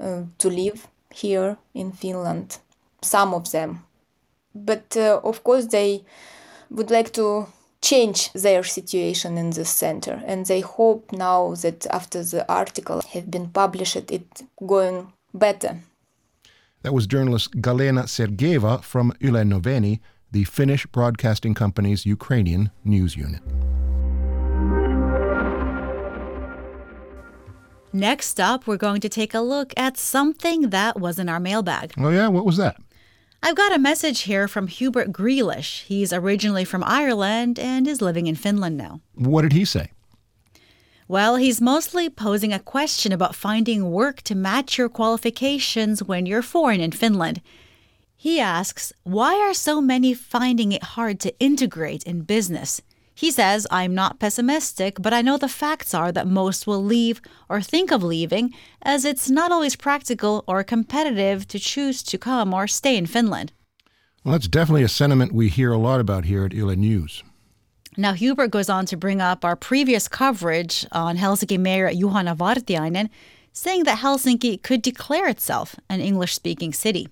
uh, 0.00 0.22
to 0.38 0.48
live 0.50 0.88
here 1.22 1.56
in 1.74 1.92
finland 1.92 2.58
some 3.04 3.34
of 3.34 3.50
them. 3.50 3.84
But 4.54 4.96
uh, 4.96 5.20
of 5.22 5.44
course 5.44 5.66
they 5.66 6.04
would 6.70 6.90
like 6.90 7.12
to 7.12 7.46
change 7.82 8.32
their 8.32 8.62
situation 8.64 9.36
in 9.36 9.50
the 9.50 9.64
center. 9.64 10.22
And 10.26 10.46
they 10.46 10.60
hope 10.60 11.12
now 11.12 11.54
that 11.56 11.86
after 11.86 12.22
the 12.22 12.50
article 12.50 13.02
have 13.12 13.30
been 13.30 13.48
published 13.48 14.10
it 14.10 14.42
going 14.66 15.12
better. 15.34 15.76
That 16.82 16.94
was 16.94 17.06
journalist 17.06 17.50
Galina 17.60 18.04
Sergeyeva 18.04 18.82
from 18.82 19.12
yle 19.20 19.44
Noviny 19.44 20.00
the 20.32 20.44
finnish 20.44 20.84
broadcasting 20.86 21.54
company's 21.54 22.04
ukrainian 22.04 22.70
news 22.84 23.16
unit 23.16 23.40
Next 27.94 28.40
up, 28.40 28.66
we're 28.66 28.76
going 28.76 29.00
to 29.02 29.08
take 29.08 29.34
a 29.34 29.40
look 29.40 29.72
at 29.76 29.96
something 29.96 30.70
that 30.70 30.98
was 30.98 31.20
in 31.20 31.28
our 31.28 31.38
mailbag. 31.38 31.94
Oh, 31.96 32.08
yeah? 32.08 32.26
What 32.26 32.44
was 32.44 32.56
that? 32.56 32.76
I've 33.40 33.54
got 33.54 33.72
a 33.72 33.78
message 33.78 34.22
here 34.22 34.48
from 34.48 34.66
Hubert 34.66 35.12
Grealish. 35.12 35.84
He's 35.84 36.12
originally 36.12 36.64
from 36.64 36.82
Ireland 36.82 37.56
and 37.56 37.86
is 37.86 38.02
living 38.02 38.26
in 38.26 38.34
Finland 38.34 38.76
now. 38.76 39.00
What 39.14 39.42
did 39.42 39.52
he 39.52 39.64
say? 39.64 39.92
Well, 41.06 41.36
he's 41.36 41.60
mostly 41.60 42.10
posing 42.10 42.52
a 42.52 42.58
question 42.58 43.12
about 43.12 43.36
finding 43.36 43.92
work 43.92 44.22
to 44.22 44.34
match 44.34 44.76
your 44.76 44.88
qualifications 44.88 46.02
when 46.02 46.26
you're 46.26 46.42
foreign 46.42 46.80
in 46.80 46.90
Finland. 46.90 47.40
He 48.16 48.40
asks, 48.40 48.92
Why 49.04 49.36
are 49.36 49.54
so 49.54 49.80
many 49.80 50.14
finding 50.14 50.72
it 50.72 50.82
hard 50.82 51.20
to 51.20 51.38
integrate 51.38 52.02
in 52.02 52.22
business? 52.22 52.82
He 53.14 53.30
says, 53.30 53.66
I'm 53.70 53.94
not 53.94 54.18
pessimistic, 54.18 55.00
but 55.00 55.14
I 55.14 55.22
know 55.22 55.36
the 55.36 55.48
facts 55.48 55.94
are 55.94 56.10
that 56.12 56.26
most 56.26 56.66
will 56.66 56.82
leave 56.82 57.20
or 57.48 57.60
think 57.60 57.92
of 57.92 58.02
leaving, 58.02 58.52
as 58.82 59.04
it's 59.04 59.30
not 59.30 59.52
always 59.52 59.76
practical 59.76 60.42
or 60.48 60.64
competitive 60.64 61.46
to 61.48 61.58
choose 61.58 62.02
to 62.02 62.18
come 62.18 62.52
or 62.52 62.66
stay 62.66 62.96
in 62.96 63.06
Finland. 63.06 63.52
Well, 64.24 64.32
that's 64.32 64.48
definitely 64.48 64.82
a 64.82 64.88
sentiment 64.88 65.32
we 65.32 65.48
hear 65.48 65.72
a 65.72 65.78
lot 65.78 66.00
about 66.00 66.24
here 66.24 66.44
at 66.44 66.52
Yle 66.52 66.74
News. 66.74 67.22
Now, 67.96 68.14
Hubert 68.14 68.50
goes 68.50 68.68
on 68.68 68.86
to 68.86 68.96
bring 68.96 69.20
up 69.20 69.44
our 69.44 69.54
previous 69.54 70.08
coverage 70.08 70.84
on 70.90 71.16
Helsinki 71.16 71.58
Mayor 71.58 71.90
Juhana 71.90 72.34
Vartiainen, 72.36 73.08
saying 73.52 73.84
that 73.84 73.98
Helsinki 73.98 74.60
could 74.60 74.82
declare 74.82 75.28
itself 75.28 75.76
an 75.88 76.00
English 76.00 76.34
speaking 76.34 76.72
city. 76.72 77.08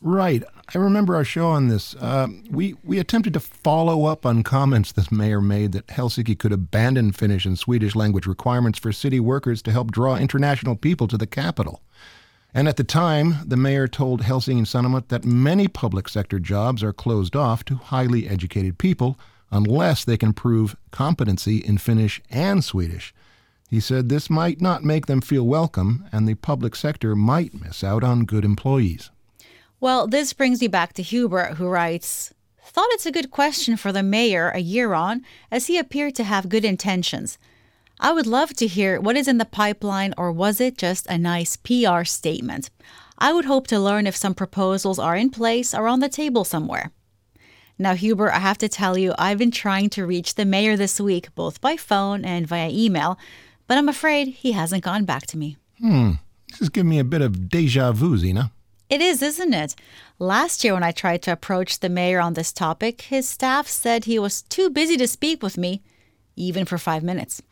Right. 0.00 0.42
I 0.74 0.78
remember 0.78 1.14
our 1.14 1.24
show 1.24 1.48
on 1.48 1.68
this. 1.68 1.94
Uh, 1.94 2.28
we 2.50 2.74
we 2.84 2.98
attempted 2.98 3.32
to 3.34 3.40
follow 3.40 4.04
up 4.04 4.26
on 4.26 4.42
comments 4.42 4.92
the 4.92 5.06
mayor 5.10 5.40
made 5.40 5.72
that 5.72 5.86
Helsinki 5.88 6.38
could 6.38 6.52
abandon 6.52 7.12
Finnish 7.12 7.46
and 7.46 7.58
Swedish 7.58 7.94
language 7.94 8.26
requirements 8.26 8.78
for 8.78 8.92
city 8.92 9.20
workers 9.20 9.62
to 9.62 9.72
help 9.72 9.92
draw 9.92 10.16
international 10.16 10.76
people 10.76 11.08
to 11.08 11.16
the 11.16 11.26
capital. 11.26 11.82
And 12.52 12.68
at 12.68 12.76
the 12.76 12.84
time, 12.84 13.36
the 13.44 13.56
mayor 13.56 13.88
told 13.88 14.22
Helsingin 14.22 14.64
Sanomat 14.64 15.08
that 15.08 15.24
many 15.24 15.66
public 15.66 16.08
sector 16.08 16.38
jobs 16.38 16.82
are 16.82 16.92
closed 16.92 17.34
off 17.34 17.64
to 17.64 17.76
highly 17.76 18.28
educated 18.28 18.78
people 18.78 19.18
unless 19.50 20.04
they 20.04 20.16
can 20.16 20.32
prove 20.32 20.76
competency 20.90 21.58
in 21.58 21.78
Finnish 21.78 22.20
and 22.30 22.62
Swedish. 22.62 23.14
He 23.68 23.80
said 23.80 24.08
this 24.08 24.30
might 24.30 24.60
not 24.60 24.84
make 24.84 25.06
them 25.06 25.20
feel 25.20 25.46
welcome, 25.46 26.04
and 26.12 26.28
the 26.28 26.34
public 26.34 26.76
sector 26.76 27.16
might 27.16 27.60
miss 27.60 27.82
out 27.82 28.04
on 28.04 28.24
good 28.24 28.44
employees. 28.44 29.10
Well, 29.84 30.06
this 30.06 30.32
brings 30.32 30.62
me 30.62 30.68
back 30.68 30.94
to 30.94 31.02
Hubert, 31.02 31.56
who 31.56 31.68
writes 31.68 32.32
Thought 32.62 32.88
it's 32.92 33.04
a 33.04 33.12
good 33.12 33.30
question 33.30 33.76
for 33.76 33.92
the 33.92 34.02
mayor 34.02 34.48
a 34.48 34.60
year 34.60 34.94
on, 34.94 35.20
as 35.50 35.66
he 35.66 35.76
appeared 35.76 36.14
to 36.14 36.24
have 36.24 36.48
good 36.48 36.64
intentions. 36.64 37.36
I 38.00 38.10
would 38.10 38.26
love 38.26 38.54
to 38.54 38.66
hear 38.66 38.98
what 38.98 39.14
is 39.14 39.28
in 39.28 39.36
the 39.36 39.44
pipeline, 39.44 40.14
or 40.16 40.32
was 40.32 40.58
it 40.58 40.78
just 40.78 41.06
a 41.08 41.18
nice 41.18 41.56
PR 41.56 42.04
statement? 42.04 42.70
I 43.18 43.34
would 43.34 43.44
hope 43.44 43.66
to 43.66 43.78
learn 43.78 44.06
if 44.06 44.16
some 44.16 44.34
proposals 44.34 44.98
are 44.98 45.16
in 45.16 45.28
place 45.28 45.74
or 45.74 45.86
on 45.86 46.00
the 46.00 46.08
table 46.08 46.44
somewhere. 46.44 46.90
Now, 47.78 47.92
Hubert, 47.94 48.30
I 48.30 48.38
have 48.38 48.56
to 48.64 48.70
tell 48.70 48.96
you, 48.96 49.12
I've 49.18 49.36
been 49.36 49.50
trying 49.50 49.90
to 49.90 50.06
reach 50.06 50.36
the 50.36 50.46
mayor 50.46 50.78
this 50.78 50.98
week, 50.98 51.28
both 51.34 51.60
by 51.60 51.76
phone 51.76 52.24
and 52.24 52.46
via 52.46 52.70
email, 52.70 53.18
but 53.68 53.76
I'm 53.76 53.90
afraid 53.90 54.28
he 54.28 54.52
hasn't 54.52 54.82
gone 54.82 55.04
back 55.04 55.26
to 55.26 55.36
me. 55.36 55.58
Hmm. 55.78 56.12
This 56.48 56.62
is 56.62 56.68
giving 56.70 56.88
me 56.88 57.00
a 57.00 57.04
bit 57.04 57.20
of 57.20 57.50
deja 57.50 57.92
vu, 57.92 58.16
Zena. 58.16 58.50
It 58.94 59.02
is, 59.02 59.22
isn't 59.22 59.52
it? 59.52 59.74
Last 60.20 60.62
year, 60.62 60.74
when 60.74 60.84
I 60.84 60.92
tried 60.92 61.20
to 61.22 61.32
approach 61.32 61.80
the 61.80 61.88
mayor 61.88 62.20
on 62.20 62.34
this 62.34 62.52
topic, 62.52 63.00
his 63.00 63.28
staff 63.28 63.66
said 63.66 64.04
he 64.04 64.20
was 64.20 64.42
too 64.42 64.70
busy 64.70 64.96
to 64.98 65.08
speak 65.08 65.42
with 65.42 65.58
me, 65.58 65.82
even 66.36 66.64
for 66.64 66.78
five 66.78 67.02
minutes. 67.02 67.42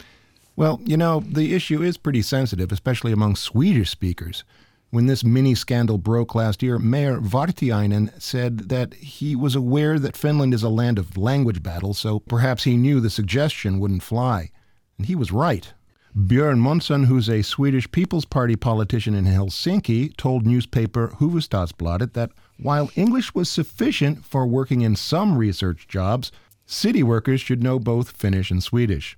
Well, 0.54 0.80
you 0.84 0.96
know, 0.96 1.18
the 1.18 1.52
issue 1.52 1.82
is 1.82 1.96
pretty 1.96 2.22
sensitive, 2.22 2.70
especially 2.70 3.10
among 3.10 3.34
Swedish 3.34 3.90
speakers. 3.90 4.44
When 4.90 5.06
this 5.06 5.24
mini 5.24 5.56
scandal 5.56 5.98
broke 5.98 6.36
last 6.36 6.62
year, 6.62 6.78
Mayor 6.78 7.18
Vartiainen 7.18 8.12
said 8.22 8.68
that 8.68 8.94
he 8.94 9.34
was 9.34 9.56
aware 9.56 9.98
that 9.98 10.16
Finland 10.16 10.54
is 10.54 10.62
a 10.62 10.68
land 10.68 10.96
of 10.96 11.16
language 11.16 11.60
battles, 11.60 11.98
so 11.98 12.20
perhaps 12.20 12.62
he 12.62 12.76
knew 12.76 13.00
the 13.00 13.10
suggestion 13.10 13.80
wouldn't 13.80 14.04
fly. 14.04 14.52
And 14.96 15.06
he 15.06 15.16
was 15.16 15.32
right. 15.32 15.72
Björn 16.16 16.58
Månsson, 16.58 17.06
who's 17.06 17.30
a 17.30 17.40
Swedish 17.40 17.90
People's 17.90 18.26
Party 18.26 18.54
politician 18.54 19.14
in 19.14 19.24
Helsinki, 19.24 20.14
told 20.18 20.46
newspaper 20.46 21.08
Hufvudstadsbladet 21.18 22.12
that 22.12 22.32
while 22.58 22.90
English 22.96 23.34
was 23.34 23.48
sufficient 23.48 24.22
for 24.22 24.46
working 24.46 24.82
in 24.82 24.94
some 24.94 25.38
research 25.38 25.88
jobs, 25.88 26.30
city 26.66 27.02
workers 27.02 27.40
should 27.40 27.62
know 27.62 27.78
both 27.78 28.14
Finnish 28.14 28.50
and 28.50 28.62
Swedish. 28.62 29.16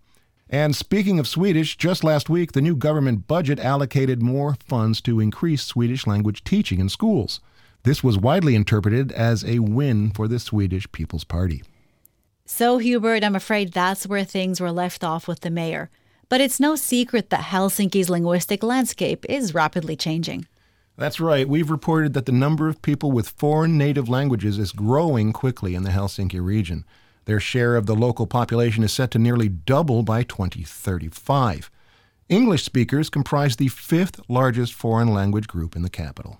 And 0.48 0.76
speaking 0.76 1.18
of 1.18 1.26
Swedish, 1.26 1.76
just 1.76 2.04
last 2.04 2.30
week 2.30 2.52
the 2.52 2.62
new 2.62 2.76
government 2.76 3.26
budget 3.26 3.58
allocated 3.58 4.22
more 4.22 4.56
funds 4.64 5.00
to 5.00 5.18
increase 5.18 5.64
Swedish 5.64 6.06
language 6.06 6.44
teaching 6.44 6.78
in 6.78 6.88
schools. 6.88 7.40
This 7.82 8.04
was 8.04 8.18
widely 8.18 8.54
interpreted 8.54 9.10
as 9.10 9.44
a 9.44 9.58
win 9.58 10.12
for 10.12 10.28
the 10.28 10.38
Swedish 10.38 10.90
People's 10.92 11.24
Party. 11.24 11.64
So, 12.46 12.78
Hubert, 12.78 13.24
I'm 13.24 13.34
afraid 13.34 13.72
that's 13.72 14.06
where 14.06 14.22
things 14.22 14.60
were 14.60 14.70
left 14.70 15.02
off 15.02 15.26
with 15.26 15.40
the 15.40 15.50
mayor. 15.50 15.90
But 16.28 16.40
it's 16.40 16.60
no 16.60 16.76
secret 16.76 17.30
that 17.30 17.44
Helsinki's 17.44 18.10
linguistic 18.10 18.62
landscape 18.62 19.24
is 19.28 19.54
rapidly 19.54 19.96
changing. 19.96 20.46
That's 20.96 21.20
right. 21.20 21.48
We've 21.48 21.70
reported 21.70 22.14
that 22.14 22.26
the 22.26 22.32
number 22.32 22.68
of 22.68 22.82
people 22.82 23.10
with 23.10 23.30
foreign 23.30 23.76
native 23.76 24.08
languages 24.08 24.58
is 24.58 24.72
growing 24.72 25.32
quickly 25.32 25.74
in 25.74 25.82
the 25.82 25.90
Helsinki 25.90 26.44
region. 26.44 26.84
Their 27.24 27.40
share 27.40 27.74
of 27.74 27.86
the 27.86 27.96
local 27.96 28.26
population 28.26 28.84
is 28.84 28.92
set 28.92 29.10
to 29.12 29.18
nearly 29.18 29.48
double 29.48 30.02
by 30.02 30.22
2035. 30.22 31.70
English 32.28 32.64
speakers 32.64 33.10
comprise 33.10 33.56
the 33.56 33.68
fifth 33.68 34.20
largest 34.28 34.72
foreign 34.72 35.12
language 35.12 35.46
group 35.46 35.74
in 35.74 35.82
the 35.82 35.90
capital. 35.90 36.38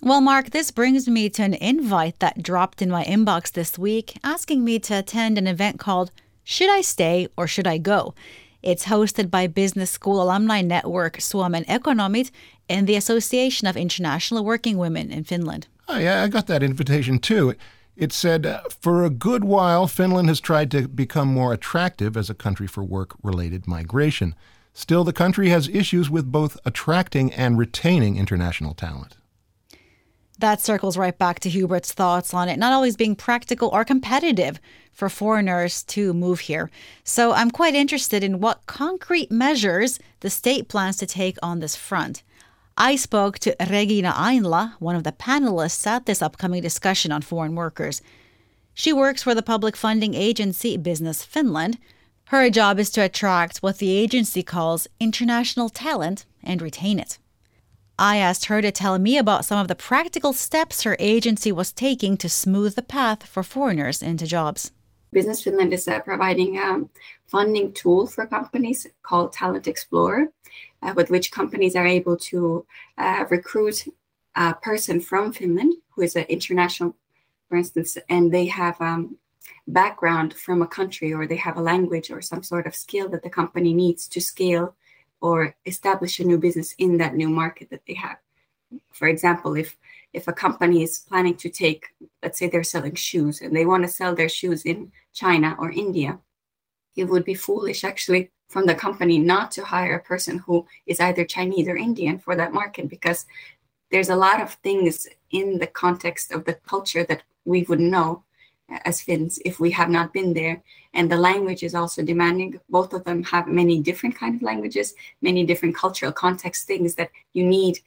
Well, 0.00 0.20
Mark, 0.20 0.50
this 0.50 0.70
brings 0.70 1.08
me 1.08 1.28
to 1.30 1.42
an 1.42 1.54
invite 1.54 2.20
that 2.20 2.42
dropped 2.42 2.82
in 2.82 2.90
my 2.90 3.04
inbox 3.04 3.50
this 3.50 3.76
week 3.76 4.16
asking 4.22 4.62
me 4.64 4.78
to 4.80 4.98
attend 4.98 5.38
an 5.38 5.48
event 5.48 5.80
called 5.80 6.12
Should 6.44 6.70
I 6.70 6.82
Stay 6.82 7.26
or 7.36 7.48
Should 7.48 7.66
I 7.66 7.78
Go? 7.78 8.14
It's 8.62 8.86
hosted 8.86 9.30
by 9.30 9.46
Business 9.46 9.90
School 9.90 10.20
Alumni 10.20 10.62
Network 10.62 11.18
Suomen 11.18 11.64
Ekonomit 11.66 12.30
and 12.68 12.86
the 12.86 12.96
Association 12.96 13.68
of 13.68 13.76
International 13.76 14.44
Working 14.44 14.78
Women 14.78 15.12
in 15.12 15.24
Finland. 15.24 15.68
Oh, 15.88 15.98
yeah, 15.98 16.22
I 16.22 16.28
got 16.28 16.48
that 16.48 16.62
invitation 16.62 17.18
too. 17.18 17.54
It 17.96 18.12
said, 18.12 18.46
uh, 18.46 18.62
For 18.80 19.04
a 19.04 19.10
good 19.10 19.44
while, 19.44 19.86
Finland 19.86 20.28
has 20.28 20.40
tried 20.40 20.70
to 20.72 20.88
become 20.88 21.28
more 21.28 21.52
attractive 21.52 22.16
as 22.16 22.30
a 22.30 22.34
country 22.34 22.66
for 22.66 22.82
work 22.84 23.14
related 23.22 23.66
migration. 23.66 24.34
Still, 24.72 25.02
the 25.02 25.12
country 25.12 25.48
has 25.48 25.68
issues 25.68 26.10
with 26.10 26.30
both 26.30 26.56
attracting 26.64 27.32
and 27.32 27.58
retaining 27.58 28.16
international 28.16 28.74
talent. 28.74 29.17
That 30.38 30.60
circles 30.60 30.96
right 30.96 31.18
back 31.18 31.40
to 31.40 31.50
Hubert's 31.50 31.92
thoughts 31.92 32.32
on 32.32 32.48
it 32.48 32.58
not 32.58 32.72
always 32.72 32.96
being 32.96 33.16
practical 33.16 33.68
or 33.70 33.84
competitive 33.84 34.60
for 34.92 35.08
foreigners 35.08 35.82
to 35.84 36.12
move 36.12 36.40
here. 36.40 36.70
So 37.02 37.32
I'm 37.32 37.50
quite 37.50 37.74
interested 37.74 38.22
in 38.22 38.40
what 38.40 38.66
concrete 38.66 39.30
measures 39.32 39.98
the 40.20 40.30
state 40.30 40.68
plans 40.68 40.96
to 40.98 41.06
take 41.06 41.38
on 41.42 41.58
this 41.58 41.74
front. 41.74 42.22
I 42.76 42.94
spoke 42.94 43.40
to 43.40 43.56
Regina 43.68 44.12
Ainla, 44.12 44.74
one 44.78 44.94
of 44.94 45.02
the 45.02 45.10
panelists 45.10 45.84
at 45.86 46.06
this 46.06 46.22
upcoming 46.22 46.62
discussion 46.62 47.10
on 47.10 47.22
foreign 47.22 47.56
workers. 47.56 48.00
She 48.74 48.92
works 48.92 49.24
for 49.24 49.34
the 49.34 49.42
public 49.42 49.76
funding 49.76 50.14
agency 50.14 50.76
Business 50.76 51.24
Finland. 51.24 51.78
Her 52.26 52.48
job 52.50 52.78
is 52.78 52.90
to 52.90 53.00
attract 53.00 53.58
what 53.58 53.78
the 53.78 53.90
agency 53.90 54.44
calls 54.44 54.86
international 55.00 55.68
talent 55.68 56.26
and 56.44 56.62
retain 56.62 57.00
it. 57.00 57.18
I 57.98 58.18
asked 58.18 58.44
her 58.44 58.62
to 58.62 58.70
tell 58.70 58.96
me 58.98 59.18
about 59.18 59.44
some 59.44 59.58
of 59.58 59.66
the 59.66 59.74
practical 59.74 60.32
steps 60.32 60.82
her 60.82 60.96
agency 61.00 61.50
was 61.50 61.72
taking 61.72 62.16
to 62.18 62.28
smooth 62.28 62.76
the 62.76 62.82
path 62.82 63.26
for 63.26 63.42
foreigners 63.42 64.02
into 64.02 64.26
jobs. 64.26 64.70
Business 65.12 65.42
Finland 65.42 65.72
is 65.72 65.88
uh, 65.88 65.98
providing 66.00 66.58
a 66.58 66.62
um, 66.62 66.90
funding 67.26 67.72
tool 67.72 68.06
for 68.06 68.26
companies 68.26 68.86
called 69.02 69.32
Talent 69.32 69.66
Explorer, 69.66 70.28
uh, 70.82 70.92
with 70.94 71.10
which 71.10 71.32
companies 71.32 71.74
are 71.74 71.86
able 71.86 72.16
to 72.16 72.64
uh, 72.98 73.24
recruit 73.30 73.88
a 74.36 74.54
person 74.54 75.00
from 75.00 75.32
Finland 75.32 75.74
who 75.90 76.02
is 76.02 76.14
an 76.14 76.26
international, 76.28 76.94
for 77.48 77.56
instance, 77.56 77.98
and 78.08 78.32
they 78.32 78.46
have 78.46 78.80
um, 78.80 79.16
background 79.66 80.34
from 80.34 80.62
a 80.62 80.66
country 80.66 81.12
or 81.12 81.26
they 81.26 81.36
have 81.36 81.56
a 81.56 81.62
language 81.62 82.10
or 82.10 82.22
some 82.22 82.44
sort 82.44 82.66
of 82.66 82.76
skill 82.76 83.08
that 83.08 83.22
the 83.22 83.30
company 83.30 83.74
needs 83.74 84.06
to 84.06 84.20
scale 84.20 84.76
or 85.20 85.54
establish 85.66 86.18
a 86.18 86.24
new 86.24 86.38
business 86.38 86.74
in 86.78 86.98
that 86.98 87.14
new 87.14 87.28
market 87.28 87.70
that 87.70 87.82
they 87.86 87.94
have. 87.94 88.18
For 88.92 89.08
example, 89.08 89.54
if 89.54 89.76
if 90.14 90.26
a 90.26 90.32
company 90.32 90.82
is 90.82 91.00
planning 91.00 91.36
to 91.36 91.50
take, 91.50 91.86
let's 92.22 92.38
say 92.38 92.48
they're 92.48 92.64
selling 92.64 92.94
shoes 92.94 93.42
and 93.42 93.54
they 93.54 93.66
want 93.66 93.82
to 93.84 93.88
sell 93.88 94.14
their 94.14 94.28
shoes 94.28 94.64
in 94.64 94.90
China 95.12 95.54
or 95.58 95.70
India, 95.70 96.18
it 96.96 97.04
would 97.04 97.24
be 97.24 97.34
foolish 97.34 97.84
actually 97.84 98.30
from 98.48 98.64
the 98.64 98.74
company 98.74 99.18
not 99.18 99.50
to 99.52 99.64
hire 99.64 99.96
a 99.96 100.02
person 100.02 100.38
who 100.38 100.66
is 100.86 101.00
either 101.00 101.24
Chinese 101.24 101.68
or 101.68 101.76
Indian 101.76 102.18
for 102.18 102.34
that 102.36 102.54
market 102.54 102.88
because 102.88 103.26
there's 103.90 104.08
a 104.08 104.16
lot 104.16 104.40
of 104.40 104.54
things 104.54 105.06
in 105.30 105.58
the 105.58 105.66
context 105.66 106.32
of 106.32 106.44
the 106.44 106.54
culture 106.54 107.04
that 107.04 107.22
we 107.44 107.62
would 107.64 107.80
know 107.80 108.24
as 108.68 109.00
Finns 109.00 109.38
if 109.44 109.60
we 109.60 109.70
have 109.70 109.88
not 109.88 110.12
been 110.12 110.34
there. 110.34 110.62
And 110.94 111.10
the 111.10 111.16
language 111.16 111.62
is 111.62 111.74
also 111.74 112.02
demanding. 112.02 112.60
Both 112.68 112.92
of 112.92 113.04
them 113.04 113.22
have 113.24 113.46
many 113.46 113.80
different 113.80 114.16
kind 114.16 114.34
of 114.34 114.42
languages, 114.42 114.94
many 115.22 115.44
different 115.44 115.76
cultural 115.76 116.12
context 116.12 116.66
things 116.66 116.94
that 116.94 117.10
you 117.32 117.44
need 117.44 117.78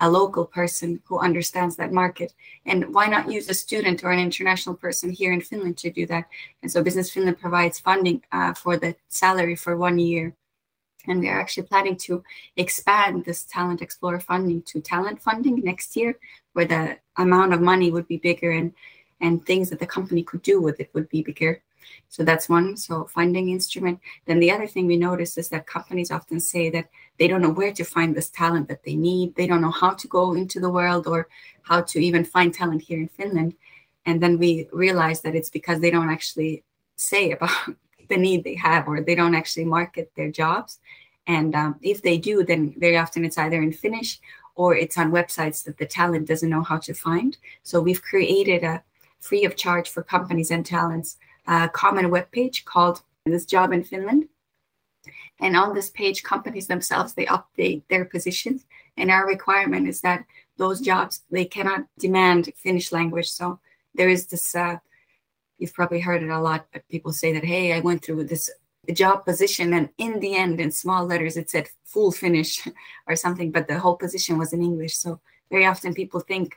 a 0.00 0.10
local 0.10 0.46
person 0.46 1.00
who 1.04 1.18
understands 1.18 1.76
that 1.76 1.92
market. 1.92 2.32
And 2.64 2.94
why 2.94 3.06
not 3.06 3.30
use 3.30 3.48
a 3.48 3.54
student 3.54 4.02
or 4.02 4.10
an 4.10 4.18
international 4.18 4.74
person 4.74 5.10
here 5.10 5.32
in 5.32 5.42
Finland 5.42 5.76
to 5.78 5.90
do 5.90 6.06
that? 6.06 6.24
And 6.62 6.72
so 6.72 6.82
Business 6.82 7.10
Finland 7.10 7.38
provides 7.38 7.78
funding 7.78 8.22
uh, 8.32 8.54
for 8.54 8.78
the 8.78 8.96
salary 9.08 9.56
for 9.56 9.76
one 9.76 9.98
year. 9.98 10.34
And 11.06 11.20
we 11.20 11.28
are 11.28 11.40
actually 11.40 11.66
planning 11.66 11.96
to 11.96 12.22
expand 12.56 13.24
this 13.24 13.44
Talent 13.44 13.80
Explorer 13.80 14.20
funding 14.20 14.62
to 14.62 14.80
talent 14.80 15.20
funding 15.22 15.60
next 15.60 15.96
year, 15.96 16.18
where 16.52 16.66
the 16.66 16.98
amount 17.16 17.54
of 17.54 17.60
money 17.62 17.90
would 17.90 18.06
be 18.06 18.18
bigger 18.18 18.50
and 18.50 18.72
and 19.20 19.44
things 19.44 19.70
that 19.70 19.78
the 19.78 19.86
company 19.86 20.22
could 20.22 20.42
do 20.42 20.60
with 20.60 20.80
it 20.80 20.90
would 20.94 21.08
be 21.08 21.22
bigger. 21.22 21.62
So 22.08 22.24
that's 22.24 22.48
one. 22.48 22.76
So 22.76 23.04
funding 23.04 23.50
instrument. 23.50 24.00
Then 24.26 24.40
the 24.40 24.50
other 24.50 24.66
thing 24.66 24.86
we 24.86 24.96
notice 24.96 25.38
is 25.38 25.48
that 25.50 25.66
companies 25.66 26.10
often 26.10 26.40
say 26.40 26.70
that 26.70 26.88
they 27.18 27.28
don't 27.28 27.42
know 27.42 27.50
where 27.50 27.72
to 27.72 27.84
find 27.84 28.14
this 28.14 28.30
talent 28.30 28.68
that 28.68 28.84
they 28.84 28.96
need. 28.96 29.34
They 29.34 29.46
don't 29.46 29.60
know 29.60 29.70
how 29.70 29.94
to 29.94 30.08
go 30.08 30.34
into 30.34 30.60
the 30.60 30.70
world 30.70 31.06
or 31.06 31.28
how 31.62 31.82
to 31.82 32.00
even 32.00 32.24
find 32.24 32.52
talent 32.52 32.82
here 32.82 32.98
in 32.98 33.08
Finland. 33.08 33.54
And 34.06 34.22
then 34.22 34.38
we 34.38 34.68
realize 34.72 35.20
that 35.22 35.34
it's 35.34 35.50
because 35.50 35.80
they 35.80 35.90
don't 35.90 36.10
actually 36.10 36.64
say 36.96 37.32
about 37.32 37.50
the 38.08 38.16
need 38.16 38.44
they 38.44 38.56
have 38.56 38.88
or 38.88 39.00
they 39.00 39.14
don't 39.14 39.34
actually 39.34 39.64
market 39.64 40.10
their 40.16 40.30
jobs. 40.30 40.78
And 41.26 41.54
um, 41.54 41.76
if 41.80 42.02
they 42.02 42.18
do, 42.18 42.42
then 42.44 42.74
very 42.76 42.96
often 42.96 43.24
it's 43.24 43.38
either 43.38 43.62
in 43.62 43.72
Finnish 43.72 44.20
or 44.56 44.74
it's 44.74 44.98
on 44.98 45.12
websites 45.12 45.62
that 45.64 45.78
the 45.78 45.86
talent 45.86 46.26
doesn't 46.26 46.50
know 46.50 46.62
how 46.62 46.78
to 46.78 46.92
find. 46.92 47.36
So 47.62 47.80
we've 47.80 48.02
created 48.02 48.64
a 48.64 48.82
free 49.20 49.44
of 49.44 49.56
charge 49.56 49.88
for 49.88 50.02
companies 50.02 50.50
and 50.50 50.64
talents 50.66 51.18
a 51.46 51.68
common 51.68 52.10
web 52.10 52.30
page 52.30 52.64
called 52.64 53.02
This 53.26 53.46
Job 53.46 53.72
in 53.72 53.84
Finland. 53.84 54.28
And 55.40 55.56
on 55.56 55.74
this 55.74 55.90
page, 55.90 56.22
companies 56.22 56.66
themselves 56.66 57.14
they 57.14 57.26
update 57.26 57.82
their 57.88 58.04
positions. 58.04 58.66
And 58.96 59.10
our 59.10 59.26
requirement 59.26 59.88
is 59.88 60.00
that 60.02 60.24
those 60.58 60.80
jobs 60.80 61.22
they 61.30 61.44
cannot 61.44 61.86
demand 61.98 62.52
Finnish 62.56 62.92
language. 62.92 63.30
So 63.30 63.58
there 63.94 64.08
is 64.08 64.26
this. 64.26 64.54
Uh, 64.54 64.76
you've 65.58 65.74
probably 65.74 66.00
heard 66.00 66.22
it 66.22 66.30
a 66.30 66.40
lot, 66.40 66.66
but 66.72 66.88
people 66.88 67.12
say 67.12 67.32
that, 67.32 67.44
hey, 67.44 67.72
I 67.72 67.80
went 67.80 68.04
through 68.04 68.24
this 68.24 68.50
job 68.92 69.24
position, 69.24 69.74
and 69.74 69.88
in 69.98 70.20
the 70.20 70.36
end, 70.36 70.60
in 70.60 70.70
small 70.70 71.04
letters, 71.04 71.36
it 71.36 71.50
said 71.50 71.68
full 71.84 72.12
Finnish 72.12 72.66
or 73.06 73.16
something, 73.16 73.50
but 73.50 73.68
the 73.68 73.78
whole 73.78 73.96
position 73.96 74.38
was 74.38 74.52
in 74.52 74.62
English. 74.62 74.96
So 74.96 75.20
very 75.50 75.66
often 75.66 75.94
people 75.94 76.20
think 76.20 76.56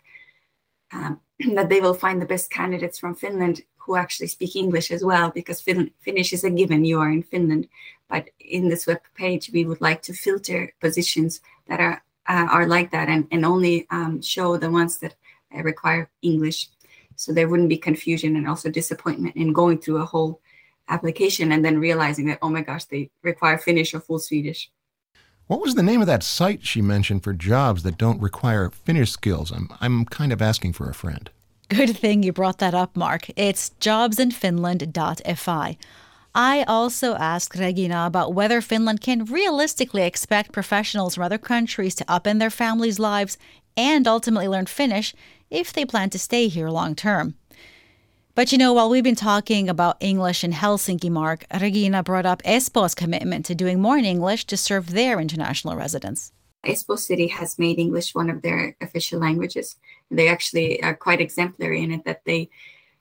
um, 0.93 1.19
that 1.55 1.69
they 1.69 1.81
will 1.81 1.93
find 1.93 2.21
the 2.21 2.25
best 2.25 2.49
candidates 2.49 2.99
from 2.99 3.15
Finland 3.15 3.61
who 3.77 3.95
actually 3.95 4.27
speak 4.27 4.55
English 4.55 4.91
as 4.91 5.03
well, 5.03 5.29
because 5.29 5.61
fin- 5.61 5.91
Finnish 5.99 6.31
is 6.31 6.43
a 6.43 6.49
given. 6.49 6.85
You 6.85 6.99
are 6.99 7.11
in 7.11 7.23
Finland, 7.23 7.67
but 8.09 8.29
in 8.39 8.69
this 8.69 8.87
web 8.87 9.01
page, 9.13 9.51
we 9.51 9.65
would 9.65 9.81
like 9.81 10.01
to 10.03 10.13
filter 10.13 10.73
positions 10.79 11.41
that 11.67 11.79
are 11.79 12.01
uh, 12.27 12.47
are 12.49 12.65
like 12.65 12.91
that, 12.91 13.09
and 13.09 13.27
and 13.31 13.45
only 13.45 13.85
um, 13.89 14.21
show 14.21 14.57
the 14.57 14.71
ones 14.71 14.99
that 14.99 15.15
uh, 15.53 15.61
require 15.63 16.09
English, 16.21 16.69
so 17.15 17.33
there 17.33 17.49
wouldn't 17.49 17.69
be 17.69 17.77
confusion 17.77 18.37
and 18.37 18.47
also 18.47 18.69
disappointment 18.69 19.35
in 19.35 19.51
going 19.51 19.79
through 19.79 19.97
a 19.97 20.05
whole 20.05 20.39
application 20.89 21.51
and 21.51 21.63
then 21.63 21.79
realizing 21.79 22.25
that 22.27 22.39
oh 22.41 22.49
my 22.49 22.61
gosh, 22.61 22.85
they 22.85 23.09
require 23.21 23.57
Finnish 23.57 23.93
or 23.93 23.99
full 23.99 24.19
Swedish. 24.19 24.71
What 25.47 25.59
was 25.59 25.75
the 25.75 25.83
name 25.83 25.99
of 25.99 26.07
that 26.07 26.23
site 26.23 26.65
she 26.65 26.81
mentioned 26.81 27.23
for 27.23 27.33
jobs 27.33 27.83
that 27.83 27.97
don't 27.97 28.21
require 28.21 28.69
Finnish 28.69 29.11
skills? 29.11 29.51
I'm, 29.51 29.69
I'm 29.81 30.05
kind 30.05 30.31
of 30.31 30.41
asking 30.41 30.71
for 30.71 30.89
a 30.89 30.93
friend. 30.93 31.29
Good 31.67 31.97
thing 31.97 32.23
you 32.23 32.31
brought 32.31 32.59
that 32.59 32.73
up, 32.73 32.95
Mark. 32.95 33.29
It's 33.35 33.71
jobsinfinland.fi. 33.81 35.77
I 36.35 36.63
also 36.63 37.15
asked 37.15 37.59
Regina 37.59 38.05
about 38.05 38.33
whether 38.33 38.61
Finland 38.61 39.01
can 39.01 39.25
realistically 39.25 40.03
expect 40.03 40.53
professionals 40.53 41.15
from 41.15 41.23
other 41.23 41.37
countries 41.37 41.93
to 41.95 42.05
upend 42.05 42.39
their 42.39 42.49
families' 42.49 42.97
lives 42.97 43.37
and 43.75 44.07
ultimately 44.07 44.47
learn 44.47 44.65
Finnish 44.65 45.13
if 45.51 45.73
they 45.73 45.83
plan 45.85 46.09
to 46.11 46.19
stay 46.19 46.47
here 46.47 46.69
long 46.69 46.95
term. 46.95 47.35
But 48.35 48.51
you 48.51 48.57
know, 48.57 48.73
while 48.73 48.89
we've 48.89 49.03
been 49.03 49.13
talking 49.13 49.69
about 49.69 49.97
English 49.99 50.43
in 50.43 50.53
Helsinki, 50.53 51.09
Mark, 51.11 51.45
Regina 51.61 52.01
brought 52.01 52.25
up 52.25 52.41
Espoo's 52.41 52.95
commitment 52.95 53.45
to 53.45 53.53
doing 53.53 53.79
more 53.79 53.95
in 53.95 54.05
English 54.05 54.45
to 54.45 54.57
serve 54.57 54.89
their 54.89 55.19
international 55.19 55.75
residents. 55.75 56.31
Espoo 56.65 56.97
City 56.97 57.27
has 57.27 57.59
made 57.59 57.77
English 57.77 58.15
one 58.15 58.31
of 58.31 58.41
their 58.41 58.75
official 58.81 59.19
languages. 59.19 59.75
They 60.09 60.29
actually 60.29 60.81
are 60.81 60.95
quite 60.95 61.21
exemplary 61.21 61.83
in 61.83 61.91
it 61.91 62.05
that 62.05 62.25
they 62.25 62.49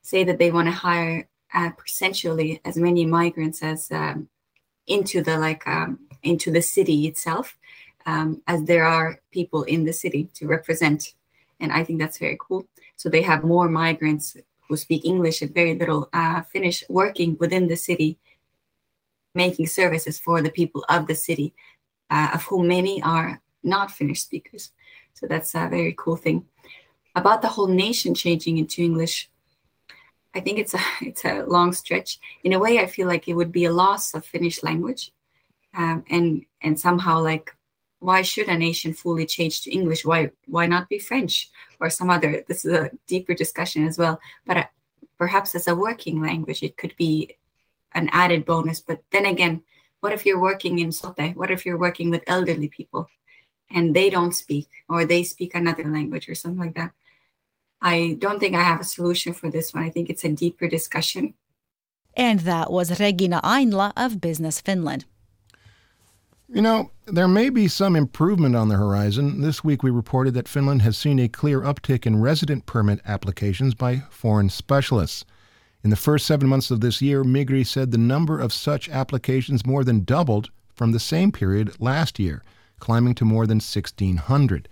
say 0.02 0.22
that 0.24 0.38
they 0.38 0.50
want 0.50 0.66
to 0.66 0.72
hire 0.72 1.26
uh, 1.54 1.70
percentually 1.78 2.60
as 2.66 2.76
many 2.76 3.06
migrants 3.06 3.62
as 3.62 3.90
um, 3.90 4.28
into 4.86 5.22
the 5.22 5.38
like 5.38 5.66
um, 5.66 6.00
into 6.22 6.50
the 6.50 6.60
city 6.60 7.06
itself 7.06 7.56
um, 8.04 8.42
as 8.46 8.64
there 8.64 8.84
are 8.84 9.20
people 9.30 9.62
in 9.62 9.84
the 9.84 9.92
city 9.94 10.28
to 10.34 10.46
represent. 10.46 11.14
And 11.58 11.72
I 11.72 11.84
think 11.84 12.00
that's 12.00 12.18
very 12.18 12.36
cool. 12.38 12.66
So 12.96 13.08
they 13.08 13.22
have 13.22 13.44
more 13.44 13.68
migrants 13.68 14.36
who 14.72 14.76
speak 14.78 15.04
English 15.04 15.42
and 15.42 15.52
very 15.54 15.74
little 15.74 16.08
uh, 16.14 16.40
Finnish 16.40 16.82
working 16.88 17.36
within 17.38 17.68
the 17.68 17.76
city, 17.76 18.18
making 19.34 19.66
services 19.66 20.18
for 20.18 20.40
the 20.40 20.50
people 20.50 20.82
of 20.88 21.06
the 21.06 21.14
city, 21.14 21.52
uh, 22.08 22.30
of 22.32 22.42
whom 22.44 22.68
many 22.68 23.02
are 23.02 23.42
not 23.62 23.90
Finnish 23.90 24.22
speakers. 24.22 24.72
So 25.12 25.26
that's 25.26 25.54
a 25.54 25.68
very 25.68 25.94
cool 25.98 26.16
thing. 26.16 26.46
About 27.14 27.42
the 27.42 27.48
whole 27.48 27.68
nation 27.68 28.14
changing 28.14 28.56
into 28.56 28.80
English, 28.80 29.30
I 30.34 30.40
think 30.40 30.58
it's 30.58 30.72
a 30.72 30.80
it's 31.02 31.24
a 31.26 31.44
long 31.44 31.74
stretch. 31.74 32.18
In 32.42 32.54
a 32.54 32.58
way, 32.58 32.78
I 32.78 32.86
feel 32.86 33.06
like 33.06 33.28
it 33.28 33.34
would 33.34 33.52
be 33.52 33.66
a 33.66 33.72
loss 33.84 34.14
of 34.14 34.24
Finnish 34.24 34.62
language, 34.62 35.12
um, 35.76 36.02
and 36.08 36.46
and 36.62 36.80
somehow 36.80 37.20
like 37.20 37.54
why 38.02 38.22
should 38.22 38.48
a 38.48 38.58
nation 38.58 38.92
fully 38.92 39.26
change 39.26 39.62
to 39.62 39.70
English? 39.70 40.04
Why 40.04 40.30
why 40.46 40.66
not 40.66 40.88
be 40.88 40.98
French 40.98 41.50
or 41.80 41.88
some 41.88 42.10
other? 42.10 42.44
This 42.48 42.64
is 42.64 42.72
a 42.72 42.90
deeper 43.06 43.34
discussion 43.34 43.86
as 43.86 43.96
well. 43.96 44.20
But 44.44 44.56
uh, 44.56 44.66
perhaps 45.18 45.54
as 45.54 45.68
a 45.68 45.76
working 45.76 46.20
language, 46.20 46.62
it 46.62 46.76
could 46.76 46.94
be 46.96 47.36
an 47.94 48.08
added 48.12 48.44
bonus. 48.44 48.80
But 48.80 49.02
then 49.12 49.26
again, 49.26 49.62
what 50.00 50.12
if 50.12 50.26
you're 50.26 50.40
working 50.40 50.80
in 50.80 50.90
Sote? 50.90 51.36
What 51.36 51.52
if 51.52 51.64
you're 51.64 51.78
working 51.78 52.10
with 52.10 52.24
elderly 52.26 52.68
people 52.68 53.08
and 53.70 53.94
they 53.94 54.10
don't 54.10 54.34
speak 54.34 54.68
or 54.88 55.04
they 55.04 55.22
speak 55.22 55.54
another 55.54 55.84
language 55.84 56.28
or 56.28 56.34
something 56.34 56.60
like 56.60 56.74
that? 56.74 56.92
I 57.80 58.16
don't 58.18 58.40
think 58.40 58.54
I 58.56 58.62
have 58.62 58.80
a 58.80 58.84
solution 58.84 59.32
for 59.32 59.48
this 59.50 59.72
one. 59.72 59.84
I 59.84 59.90
think 59.90 60.10
it's 60.10 60.24
a 60.24 60.28
deeper 60.28 60.66
discussion. 60.66 61.34
And 62.14 62.40
that 62.40 62.70
was 62.70 63.00
Regina 63.00 63.40
Ainla 63.42 63.92
of 63.96 64.20
Business 64.20 64.60
Finland. 64.60 65.04
You 66.54 66.60
know, 66.60 66.90
there 67.06 67.28
may 67.28 67.48
be 67.48 67.66
some 67.66 67.96
improvement 67.96 68.54
on 68.54 68.68
the 68.68 68.76
horizon. 68.76 69.40
This 69.40 69.64
week 69.64 69.82
we 69.82 69.90
reported 69.90 70.34
that 70.34 70.46
Finland 70.46 70.82
has 70.82 70.98
seen 70.98 71.18
a 71.18 71.26
clear 71.26 71.62
uptick 71.62 72.04
in 72.04 72.20
resident 72.20 72.66
permit 72.66 73.00
applications 73.06 73.72
by 73.74 74.02
foreign 74.10 74.50
specialists. 74.50 75.24
In 75.82 75.88
the 75.88 75.96
first 75.96 76.26
seven 76.26 76.50
months 76.50 76.70
of 76.70 76.82
this 76.82 77.00
year, 77.00 77.24
Migri 77.24 77.66
said 77.66 77.90
the 77.90 77.96
number 77.96 78.38
of 78.38 78.52
such 78.52 78.90
applications 78.90 79.64
more 79.64 79.82
than 79.82 80.04
doubled 80.04 80.50
from 80.74 80.92
the 80.92 81.00
same 81.00 81.32
period 81.32 81.80
last 81.80 82.18
year, 82.18 82.42
climbing 82.80 83.14
to 83.14 83.24
more 83.24 83.46
than 83.46 83.56
1,600. 83.56 84.68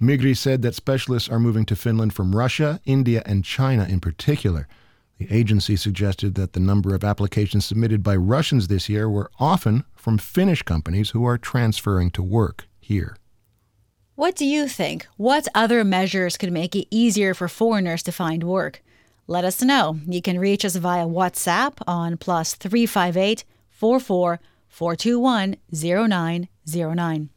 Migri 0.00 0.34
said 0.34 0.62
that 0.62 0.74
specialists 0.74 1.28
are 1.28 1.38
moving 1.38 1.66
to 1.66 1.76
Finland 1.76 2.14
from 2.14 2.34
Russia, 2.34 2.80
India, 2.86 3.22
and 3.26 3.44
China 3.44 3.84
in 3.84 4.00
particular. 4.00 4.66
The 5.22 5.36
agency 5.36 5.76
suggested 5.76 6.34
that 6.34 6.52
the 6.52 6.58
number 6.58 6.96
of 6.96 7.04
applications 7.04 7.64
submitted 7.64 8.02
by 8.02 8.16
Russians 8.16 8.66
this 8.66 8.88
year 8.88 9.08
were 9.08 9.30
often 9.38 9.84
from 9.94 10.18
Finnish 10.18 10.64
companies 10.64 11.10
who 11.10 11.24
are 11.24 11.38
transferring 11.38 12.10
to 12.12 12.24
work 12.24 12.66
here. 12.80 13.16
What 14.16 14.34
do 14.34 14.44
you 14.44 14.66
think? 14.66 15.06
What 15.16 15.46
other 15.54 15.84
measures 15.84 16.36
could 16.36 16.50
make 16.50 16.74
it 16.74 16.88
easier 16.90 17.34
for 17.34 17.46
foreigners 17.46 18.02
to 18.02 18.10
find 18.10 18.42
work? 18.42 18.82
Let 19.28 19.44
us 19.44 19.62
know. 19.62 20.00
You 20.08 20.20
can 20.20 20.40
reach 20.40 20.64
us 20.64 20.74
via 20.74 21.06
WhatsApp 21.06 21.74
on 21.86 22.16
plus 22.16 22.56
358 22.56 23.44
44 23.70 24.40
421 24.66 25.56
0909. 25.70 27.28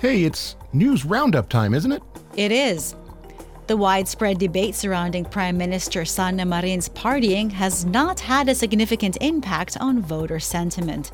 Hey, 0.00 0.24
it's 0.24 0.56
news 0.72 1.04
roundup 1.04 1.48
time, 1.48 1.74
isn't 1.74 1.92
it? 1.92 2.02
It 2.34 2.50
is. 2.50 2.96
The 3.70 3.76
widespread 3.76 4.38
debate 4.38 4.74
surrounding 4.74 5.24
Prime 5.24 5.56
Minister 5.56 6.04
Sanna 6.04 6.44
Marin's 6.44 6.88
partying 6.88 7.52
has 7.52 7.84
not 7.84 8.18
had 8.18 8.48
a 8.48 8.54
significant 8.56 9.16
impact 9.20 9.76
on 9.80 10.02
voter 10.02 10.40
sentiment. 10.40 11.12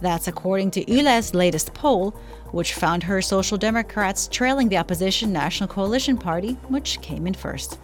That's 0.00 0.26
according 0.26 0.72
to 0.72 0.92
Yle's 0.92 1.34
latest 1.34 1.72
poll, 1.72 2.10
which 2.50 2.74
found 2.74 3.04
her 3.04 3.22
Social 3.22 3.56
Democrats 3.56 4.26
trailing 4.26 4.68
the 4.68 4.76
opposition 4.76 5.32
National 5.32 5.68
Coalition 5.68 6.18
Party, 6.18 6.54
which 6.66 7.00
came 7.00 7.28
in 7.28 7.34
first. 7.34 7.78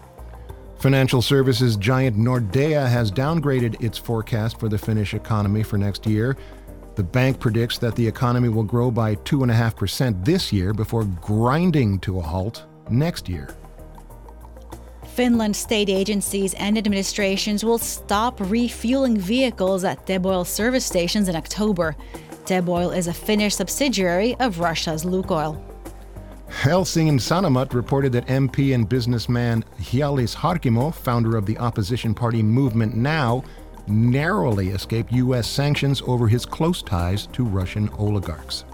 Financial 0.81 1.23
services 1.23 1.77
giant 1.77 2.17
Nordea 2.17 2.89
has 2.89 3.13
downgraded 3.13 3.81
its 3.81 3.97
forecast 3.97 4.59
for 4.59 4.69
the 4.69 4.77
Finnish 4.77 5.15
economy 5.15 5.63
for 5.63 5.79
next 5.79 6.05
year. 6.05 6.37
The 6.97 7.05
bank 7.05 7.39
predicts 7.39 7.79
that 7.79 7.95
the 7.95 8.09
economy 8.09 8.49
will 8.49 8.65
grow 8.65 8.91
by 8.91 9.15
2.5% 9.15 10.25
this 10.25 10.53
year 10.53 10.73
before 10.73 11.05
grinding 11.05 12.01
to 12.01 12.19
a 12.19 12.23
halt 12.23 12.67
next 12.91 13.29
year. 13.29 13.55
Finland 15.15 15.57
state 15.57 15.89
agencies 15.89 16.55
and 16.55 16.79
administrations 16.79 17.65
will 17.65 17.79
stop 17.79 18.39
refueling 18.41 19.19
vehicles 19.19 19.85
at 19.85 20.07
Teboil 20.07 20.47
service 20.47 20.85
stations 20.85 21.29
in 21.29 21.35
October. 21.35 21.97
Teboil 22.45 22.97
is 22.97 23.07
a 23.07 23.13
Finnish 23.13 23.57
subsidiary 23.57 24.37
of 24.37 24.61
Russia's 24.61 25.05
Lukoil. 25.05 25.61
Helsingin 26.49 27.19
Sanomat 27.19 27.75
reported 27.75 28.13
that 28.13 28.27
MP 28.27 28.75
and 28.75 28.89
businessman 28.89 29.65
Hjallis 29.81 30.35
Harkimo, 30.35 30.93
founder 30.95 31.37
of 31.37 31.47
the 31.47 31.59
opposition 31.59 32.15
party 32.15 32.43
Movement 32.43 32.97
Now, 32.97 33.45
narrowly 33.87 34.69
escaped 34.69 35.13
U.S. 35.13 35.49
sanctions 35.49 36.03
over 36.07 36.29
his 36.29 36.47
close 36.47 36.83
ties 36.83 37.27
to 37.29 37.45
Russian 37.45 37.89
oligarchs. 37.91 38.65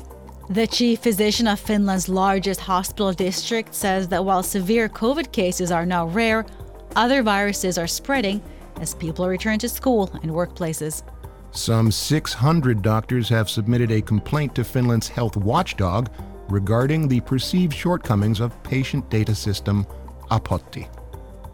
The 0.48 0.66
chief 0.68 1.00
physician 1.00 1.48
of 1.48 1.59
Finland's 1.59 2.09
largest 2.09 2.61
hospital 2.61 3.12
district 3.12 3.74
says 3.74 4.06
that 4.09 4.24
while 4.24 4.44
severe 4.44 4.88
COVID 4.88 5.32
cases 5.32 5.72
are 5.72 5.85
now 5.85 6.06
rare, 6.06 6.46
other 6.94 7.24
viruses 7.24 7.76
are 7.78 7.88
spreading 7.88 8.40
as 8.80 8.94
people 8.94 9.26
return 9.26 9.59
to 9.59 9.68
school 9.68 10.09
and 10.22 10.30
workplaces. 10.30 11.02
Some 11.50 11.90
600 11.90 12.80
doctors 12.80 13.28
have 13.28 13.50
submitted 13.50 13.90
a 13.90 14.00
complaint 14.00 14.54
to 14.54 14.62
Finland's 14.62 15.09
health 15.09 15.37
watchdog 15.37 16.11
regarding 16.48 17.09
the 17.09 17.20
perceived 17.22 17.74
shortcomings 17.74 18.38
of 18.38 18.62
patient 18.62 19.11
data 19.11 19.35
system 19.35 19.85
Apotti. 20.30 20.88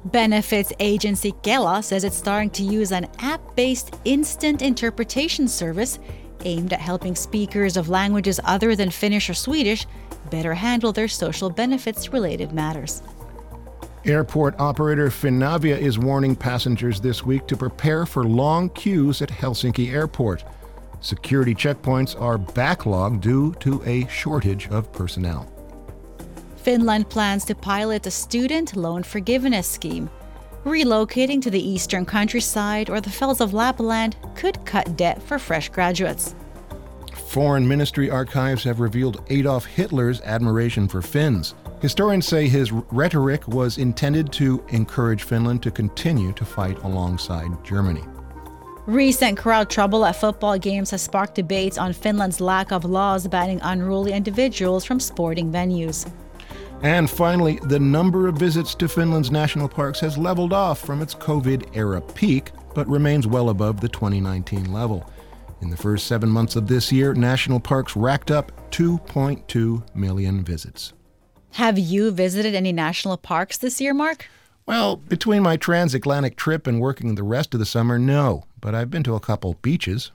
Benefits 0.07 0.72
agency 0.81 1.33
Kela 1.42 1.83
says 1.83 2.05
it's 2.05 2.16
starting 2.16 2.50
to 2.50 2.62
use 2.62 2.92
an 2.92 3.07
app 3.20 3.40
based 3.57 3.94
instant 4.05 4.61
interpretation 4.61 5.48
service 5.48 5.98
aimed 6.44 6.72
at 6.72 6.81
helping 6.81 7.14
speakers 7.14 7.76
of 7.76 7.88
languages 7.88 8.40
other 8.44 8.74
than 8.76 8.90
Finnish 8.90 9.28
or 9.31 9.35
Swedish 9.35 9.87
better 10.31 10.55
handle 10.55 10.92
their 10.92 11.09
social 11.09 11.50
benefits 11.50 12.12
related 12.12 12.52
matters. 12.52 13.02
Airport 14.05 14.59
operator 14.59 15.09
Finavia 15.11 15.78
is 15.78 15.98
warning 15.98 16.35
passengers 16.35 17.00
this 17.00 17.24
week 17.24 17.46
to 17.46 17.57
prepare 17.57 18.05
for 18.05 18.24
long 18.24 18.68
queues 18.70 19.22
at 19.22 19.28
Helsinki 19.28 19.92
Airport. 19.92 20.44
Security 21.00 21.55
checkpoints 21.55 22.20
are 22.20 22.38
backlogged 22.38 23.20
due 23.20 23.55
to 23.61 23.83
a 23.85 24.07
shortage 24.09 24.68
of 24.68 24.92
personnel. 24.92 25.48
Finland 26.57 27.09
plans 27.11 27.44
to 27.44 27.55
pilot 27.55 28.07
a 28.07 28.11
student 28.11 28.76
loan 28.76 29.02
forgiveness 29.02 29.68
scheme. 29.68 30.09
Relocating 30.64 31.42
to 31.42 31.51
the 31.51 31.68
eastern 31.68 32.05
countryside 32.05 32.88
or 32.88 33.01
the 33.01 33.11
fells 33.11 33.40
of 33.40 33.53
Lapland 33.53 34.16
could 34.37 34.64
cut 34.64 34.96
debt 34.96 35.20
for 35.20 35.38
fresh 35.38 35.68
graduates. 35.68 36.37
Foreign 37.27 37.66
Ministry 37.66 38.11
archives 38.11 38.62
have 38.62 38.79
revealed 38.79 39.25
Adolf 39.29 39.64
Hitler's 39.64 40.20
admiration 40.20 40.87
for 40.87 41.03
Finns. 41.03 41.55
Historians 41.81 42.27
say 42.27 42.46
his 42.46 42.70
rhetoric 42.70 43.48
was 43.48 43.79
intended 43.79 44.33
to 44.35 44.62
encourage 44.68 45.25
Finland 45.25 45.64
to 45.64 45.70
continue 45.72 46.33
to 46.35 46.44
fight 46.44 46.79
alongside 46.85 47.51
Germany. 47.64 48.05
Recent 48.87 49.38
crowd 49.38 49.68
trouble 49.68 50.05
at 50.05 50.14
football 50.14 50.59
games 50.59 50.90
has 50.90 51.03
sparked 51.03 51.35
debates 51.35 51.79
on 51.79 51.92
Finland's 51.92 52.40
lack 52.40 52.70
of 52.70 52.85
laws 52.85 53.27
banning 53.27 53.61
unruly 53.62 54.12
individuals 54.12 54.85
from 54.85 55.01
sporting 55.01 55.51
venues. 55.51 56.09
And 56.83 57.09
finally, 57.09 57.61
the 57.62 57.79
number 57.79 58.27
of 58.27 58.37
visits 58.37 58.75
to 58.75 58.88
Finland's 58.88 59.31
national 59.31 59.68
parks 59.68 60.01
has 60.01 60.18
leveled 60.18 60.53
off 60.53 60.81
from 60.81 61.01
its 61.01 61.14
COVID 61.14 61.77
era 61.77 62.01
peak, 62.01 62.51
but 62.75 62.88
remains 62.88 63.27
well 63.27 63.51
above 63.51 63.81
the 63.81 63.88
2019 63.88 64.73
level. 64.73 65.09
In 65.61 65.71
the 65.71 65.77
first 65.77 66.09
seven 66.09 66.29
months 66.29 66.57
of 66.57 66.66
this 66.66 66.90
year, 66.90 67.14
national 67.14 67.61
parks 67.61 67.95
racked 67.95 68.33
up 68.33 68.51
2.2 68.73 69.95
million 69.95 70.42
visits. 70.42 70.92
Have 71.53 71.79
you 71.79 72.11
visited 72.11 72.57
any 72.57 72.73
national 72.73 73.16
parks 73.16 73.59
this 73.59 73.81
year, 73.81 73.95
Mark? 73.95 74.27
Well, 74.66 74.97
between 74.97 75.42
my 75.42 75.57
transatlantic 75.57 76.37
trip 76.37 76.66
and 76.66 76.81
working 76.81 77.14
the 77.14 77.23
rest 77.23 77.55
of 77.55 77.61
the 77.61 77.66
summer, 77.66 77.97
no. 77.99 78.45
But 78.61 78.75
I've 78.75 78.90
been 78.90 79.03
to 79.05 79.14
a 79.14 79.21
couple 79.21 79.55
beaches. 79.62 80.11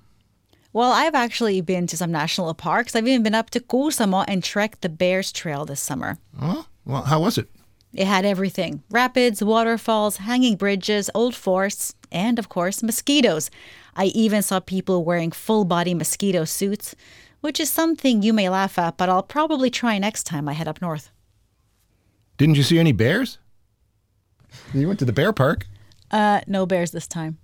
Well, 0.78 0.92
I've 0.92 1.16
actually 1.16 1.60
been 1.62 1.88
to 1.88 1.98
some 1.98 2.12
national 2.12 2.54
parks. 2.54 2.96
I've 2.96 3.08
even 3.08 3.24
been 3.24 3.34
up 3.34 3.50
to 3.50 3.60
Kuusamo 3.60 4.24
and 4.28 4.44
trekked 4.44 4.82
the 4.82 4.90
Bears 4.90 5.32
Trail 5.32 5.66
this 5.66 5.82
summer. 5.82 6.20
Oh, 6.40 6.68
well, 6.86 7.02
how 7.02 7.20
was 7.22 7.40
it? 7.40 7.50
It 7.96 8.06
had 8.06 8.26
everything 8.26 8.84
rapids, 8.92 9.44
waterfalls, 9.44 10.18
hanging 10.18 10.56
bridges, 10.56 11.10
old 11.16 11.34
forests, 11.34 11.96
and 12.12 12.38
of 12.38 12.50
course, 12.50 12.84
mosquitoes. 12.84 13.50
I 13.96 14.06
even 14.14 14.44
saw 14.44 14.60
people 14.60 15.04
wearing 15.04 15.32
full 15.32 15.66
body 15.66 15.96
mosquito 15.96 16.46
suits, 16.46 16.94
which 17.42 17.60
is 17.60 17.72
something 17.72 18.22
you 18.22 18.32
may 18.32 18.48
laugh 18.48 18.78
at, 18.78 18.98
but 18.98 19.10
I'll 19.10 19.24
probably 19.24 19.72
try 19.72 19.98
next 19.98 20.26
time 20.26 20.48
I 20.48 20.54
head 20.54 20.68
up 20.68 20.80
north. 20.80 21.10
Didn't 22.38 22.54
you 22.54 22.62
see 22.62 22.78
any 22.78 22.92
bears? 22.92 23.40
You 24.76 24.86
went 24.86 25.00
to 25.00 25.06
the 25.06 25.12
bear 25.12 25.34
park. 25.34 25.66
Uh, 26.12 26.42
no 26.46 26.68
bears 26.68 26.92
this 26.92 27.08
time. 27.08 27.40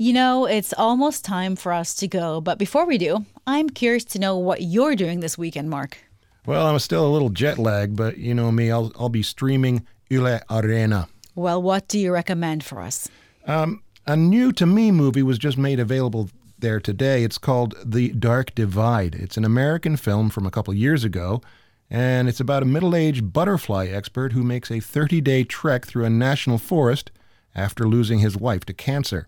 You 0.00 0.14
know, 0.14 0.46
it's 0.46 0.72
almost 0.72 1.26
time 1.26 1.56
for 1.56 1.74
us 1.74 1.92
to 1.96 2.08
go, 2.08 2.40
but 2.40 2.56
before 2.56 2.86
we 2.86 2.96
do, 2.96 3.26
I'm 3.46 3.68
curious 3.68 4.02
to 4.04 4.18
know 4.18 4.34
what 4.38 4.62
you're 4.62 4.96
doing 4.96 5.20
this 5.20 5.36
weekend, 5.36 5.68
Mark. 5.68 5.98
Well, 6.46 6.66
I'm 6.66 6.78
still 6.78 7.06
a 7.06 7.12
little 7.12 7.28
jet 7.28 7.58
lagged, 7.58 7.96
but 7.96 8.16
you 8.16 8.32
know 8.32 8.50
me, 8.50 8.70
I'll, 8.70 8.92
I'll 8.98 9.10
be 9.10 9.22
streaming 9.22 9.86
Yle 10.08 10.40
Areena. 10.48 11.06
Well, 11.34 11.60
what 11.60 11.86
do 11.86 11.98
you 11.98 12.14
recommend 12.14 12.64
for 12.64 12.80
us? 12.80 13.10
Um, 13.46 13.82
A 14.06 14.16
new 14.16 14.52
to 14.52 14.64
me 14.64 14.90
movie 14.90 15.22
was 15.22 15.36
just 15.36 15.58
made 15.58 15.78
available 15.78 16.30
there 16.58 16.80
today. 16.80 17.22
It's 17.22 17.36
called 17.36 17.74
The 17.84 18.08
Dark 18.12 18.54
Divide. 18.54 19.14
It's 19.14 19.36
an 19.36 19.44
American 19.44 19.98
film 19.98 20.30
from 20.30 20.46
a 20.46 20.50
couple 20.50 20.72
years 20.72 21.04
ago, 21.04 21.42
and 21.90 22.26
it's 22.26 22.40
about 22.40 22.62
a 22.62 22.66
middle 22.66 22.96
aged 22.96 23.34
butterfly 23.34 23.88
expert 23.88 24.32
who 24.32 24.44
makes 24.44 24.70
a 24.70 24.80
30 24.80 25.20
day 25.20 25.44
trek 25.44 25.84
through 25.84 26.06
a 26.06 26.10
national 26.10 26.56
forest 26.56 27.10
after 27.54 27.86
losing 27.86 28.20
his 28.20 28.34
wife 28.34 28.64
to 28.64 28.72
cancer. 28.72 29.26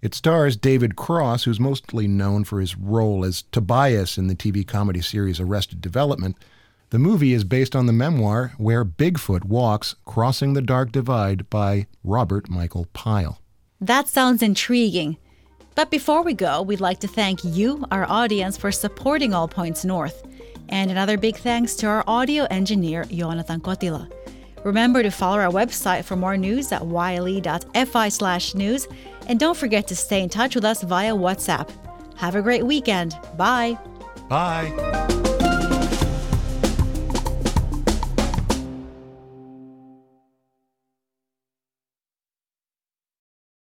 It 0.00 0.14
stars 0.14 0.56
David 0.56 0.94
Cross, 0.94 1.42
who's 1.42 1.58
mostly 1.58 2.06
known 2.06 2.44
for 2.44 2.60
his 2.60 2.76
role 2.76 3.24
as 3.24 3.42
Tobias 3.50 4.16
in 4.16 4.28
the 4.28 4.36
TV 4.36 4.64
comedy 4.64 5.00
series 5.00 5.40
Arrested 5.40 5.80
Development. 5.80 6.36
The 6.90 7.00
movie 7.00 7.32
is 7.32 7.42
based 7.42 7.74
on 7.74 7.86
the 7.86 7.92
memoir 7.92 8.52
Where 8.58 8.84
Bigfoot 8.84 9.44
Walks 9.44 9.96
Crossing 10.04 10.52
the 10.52 10.62
Dark 10.62 10.92
Divide 10.92 11.50
by 11.50 11.88
Robert 12.04 12.48
Michael 12.48 12.86
Pyle. 12.92 13.40
That 13.80 14.06
sounds 14.06 14.40
intriguing. 14.40 15.16
But 15.74 15.90
before 15.90 16.22
we 16.22 16.32
go, 16.32 16.62
we'd 16.62 16.80
like 16.80 17.00
to 17.00 17.08
thank 17.08 17.42
you, 17.42 17.84
our 17.90 18.08
audience, 18.08 18.56
for 18.56 18.70
supporting 18.70 19.34
All 19.34 19.48
Points 19.48 19.84
North. 19.84 20.22
And 20.68 20.92
another 20.92 21.18
big 21.18 21.36
thanks 21.36 21.74
to 21.76 21.88
our 21.88 22.04
audio 22.06 22.44
engineer, 22.52 23.02
Joonatan 23.04 23.62
Kotila. 23.62 24.08
Remember 24.64 25.02
to 25.02 25.10
follow 25.10 25.38
our 25.38 25.50
website 25.50 26.04
for 26.04 26.16
more 26.16 26.36
news 26.36 26.72
at 26.72 26.86
yle.fi 26.86 28.08
slash 28.08 28.54
news. 28.54 28.86
And 29.26 29.38
don't 29.38 29.56
forget 29.56 29.86
to 29.88 29.96
stay 29.96 30.22
in 30.22 30.28
touch 30.28 30.54
with 30.54 30.64
us 30.64 30.82
via 30.82 31.14
WhatsApp. 31.14 31.70
Have 32.16 32.34
a 32.34 32.42
great 32.42 32.64
weekend. 32.64 33.16
Bye. 33.36 33.78
Bye. 34.28 35.14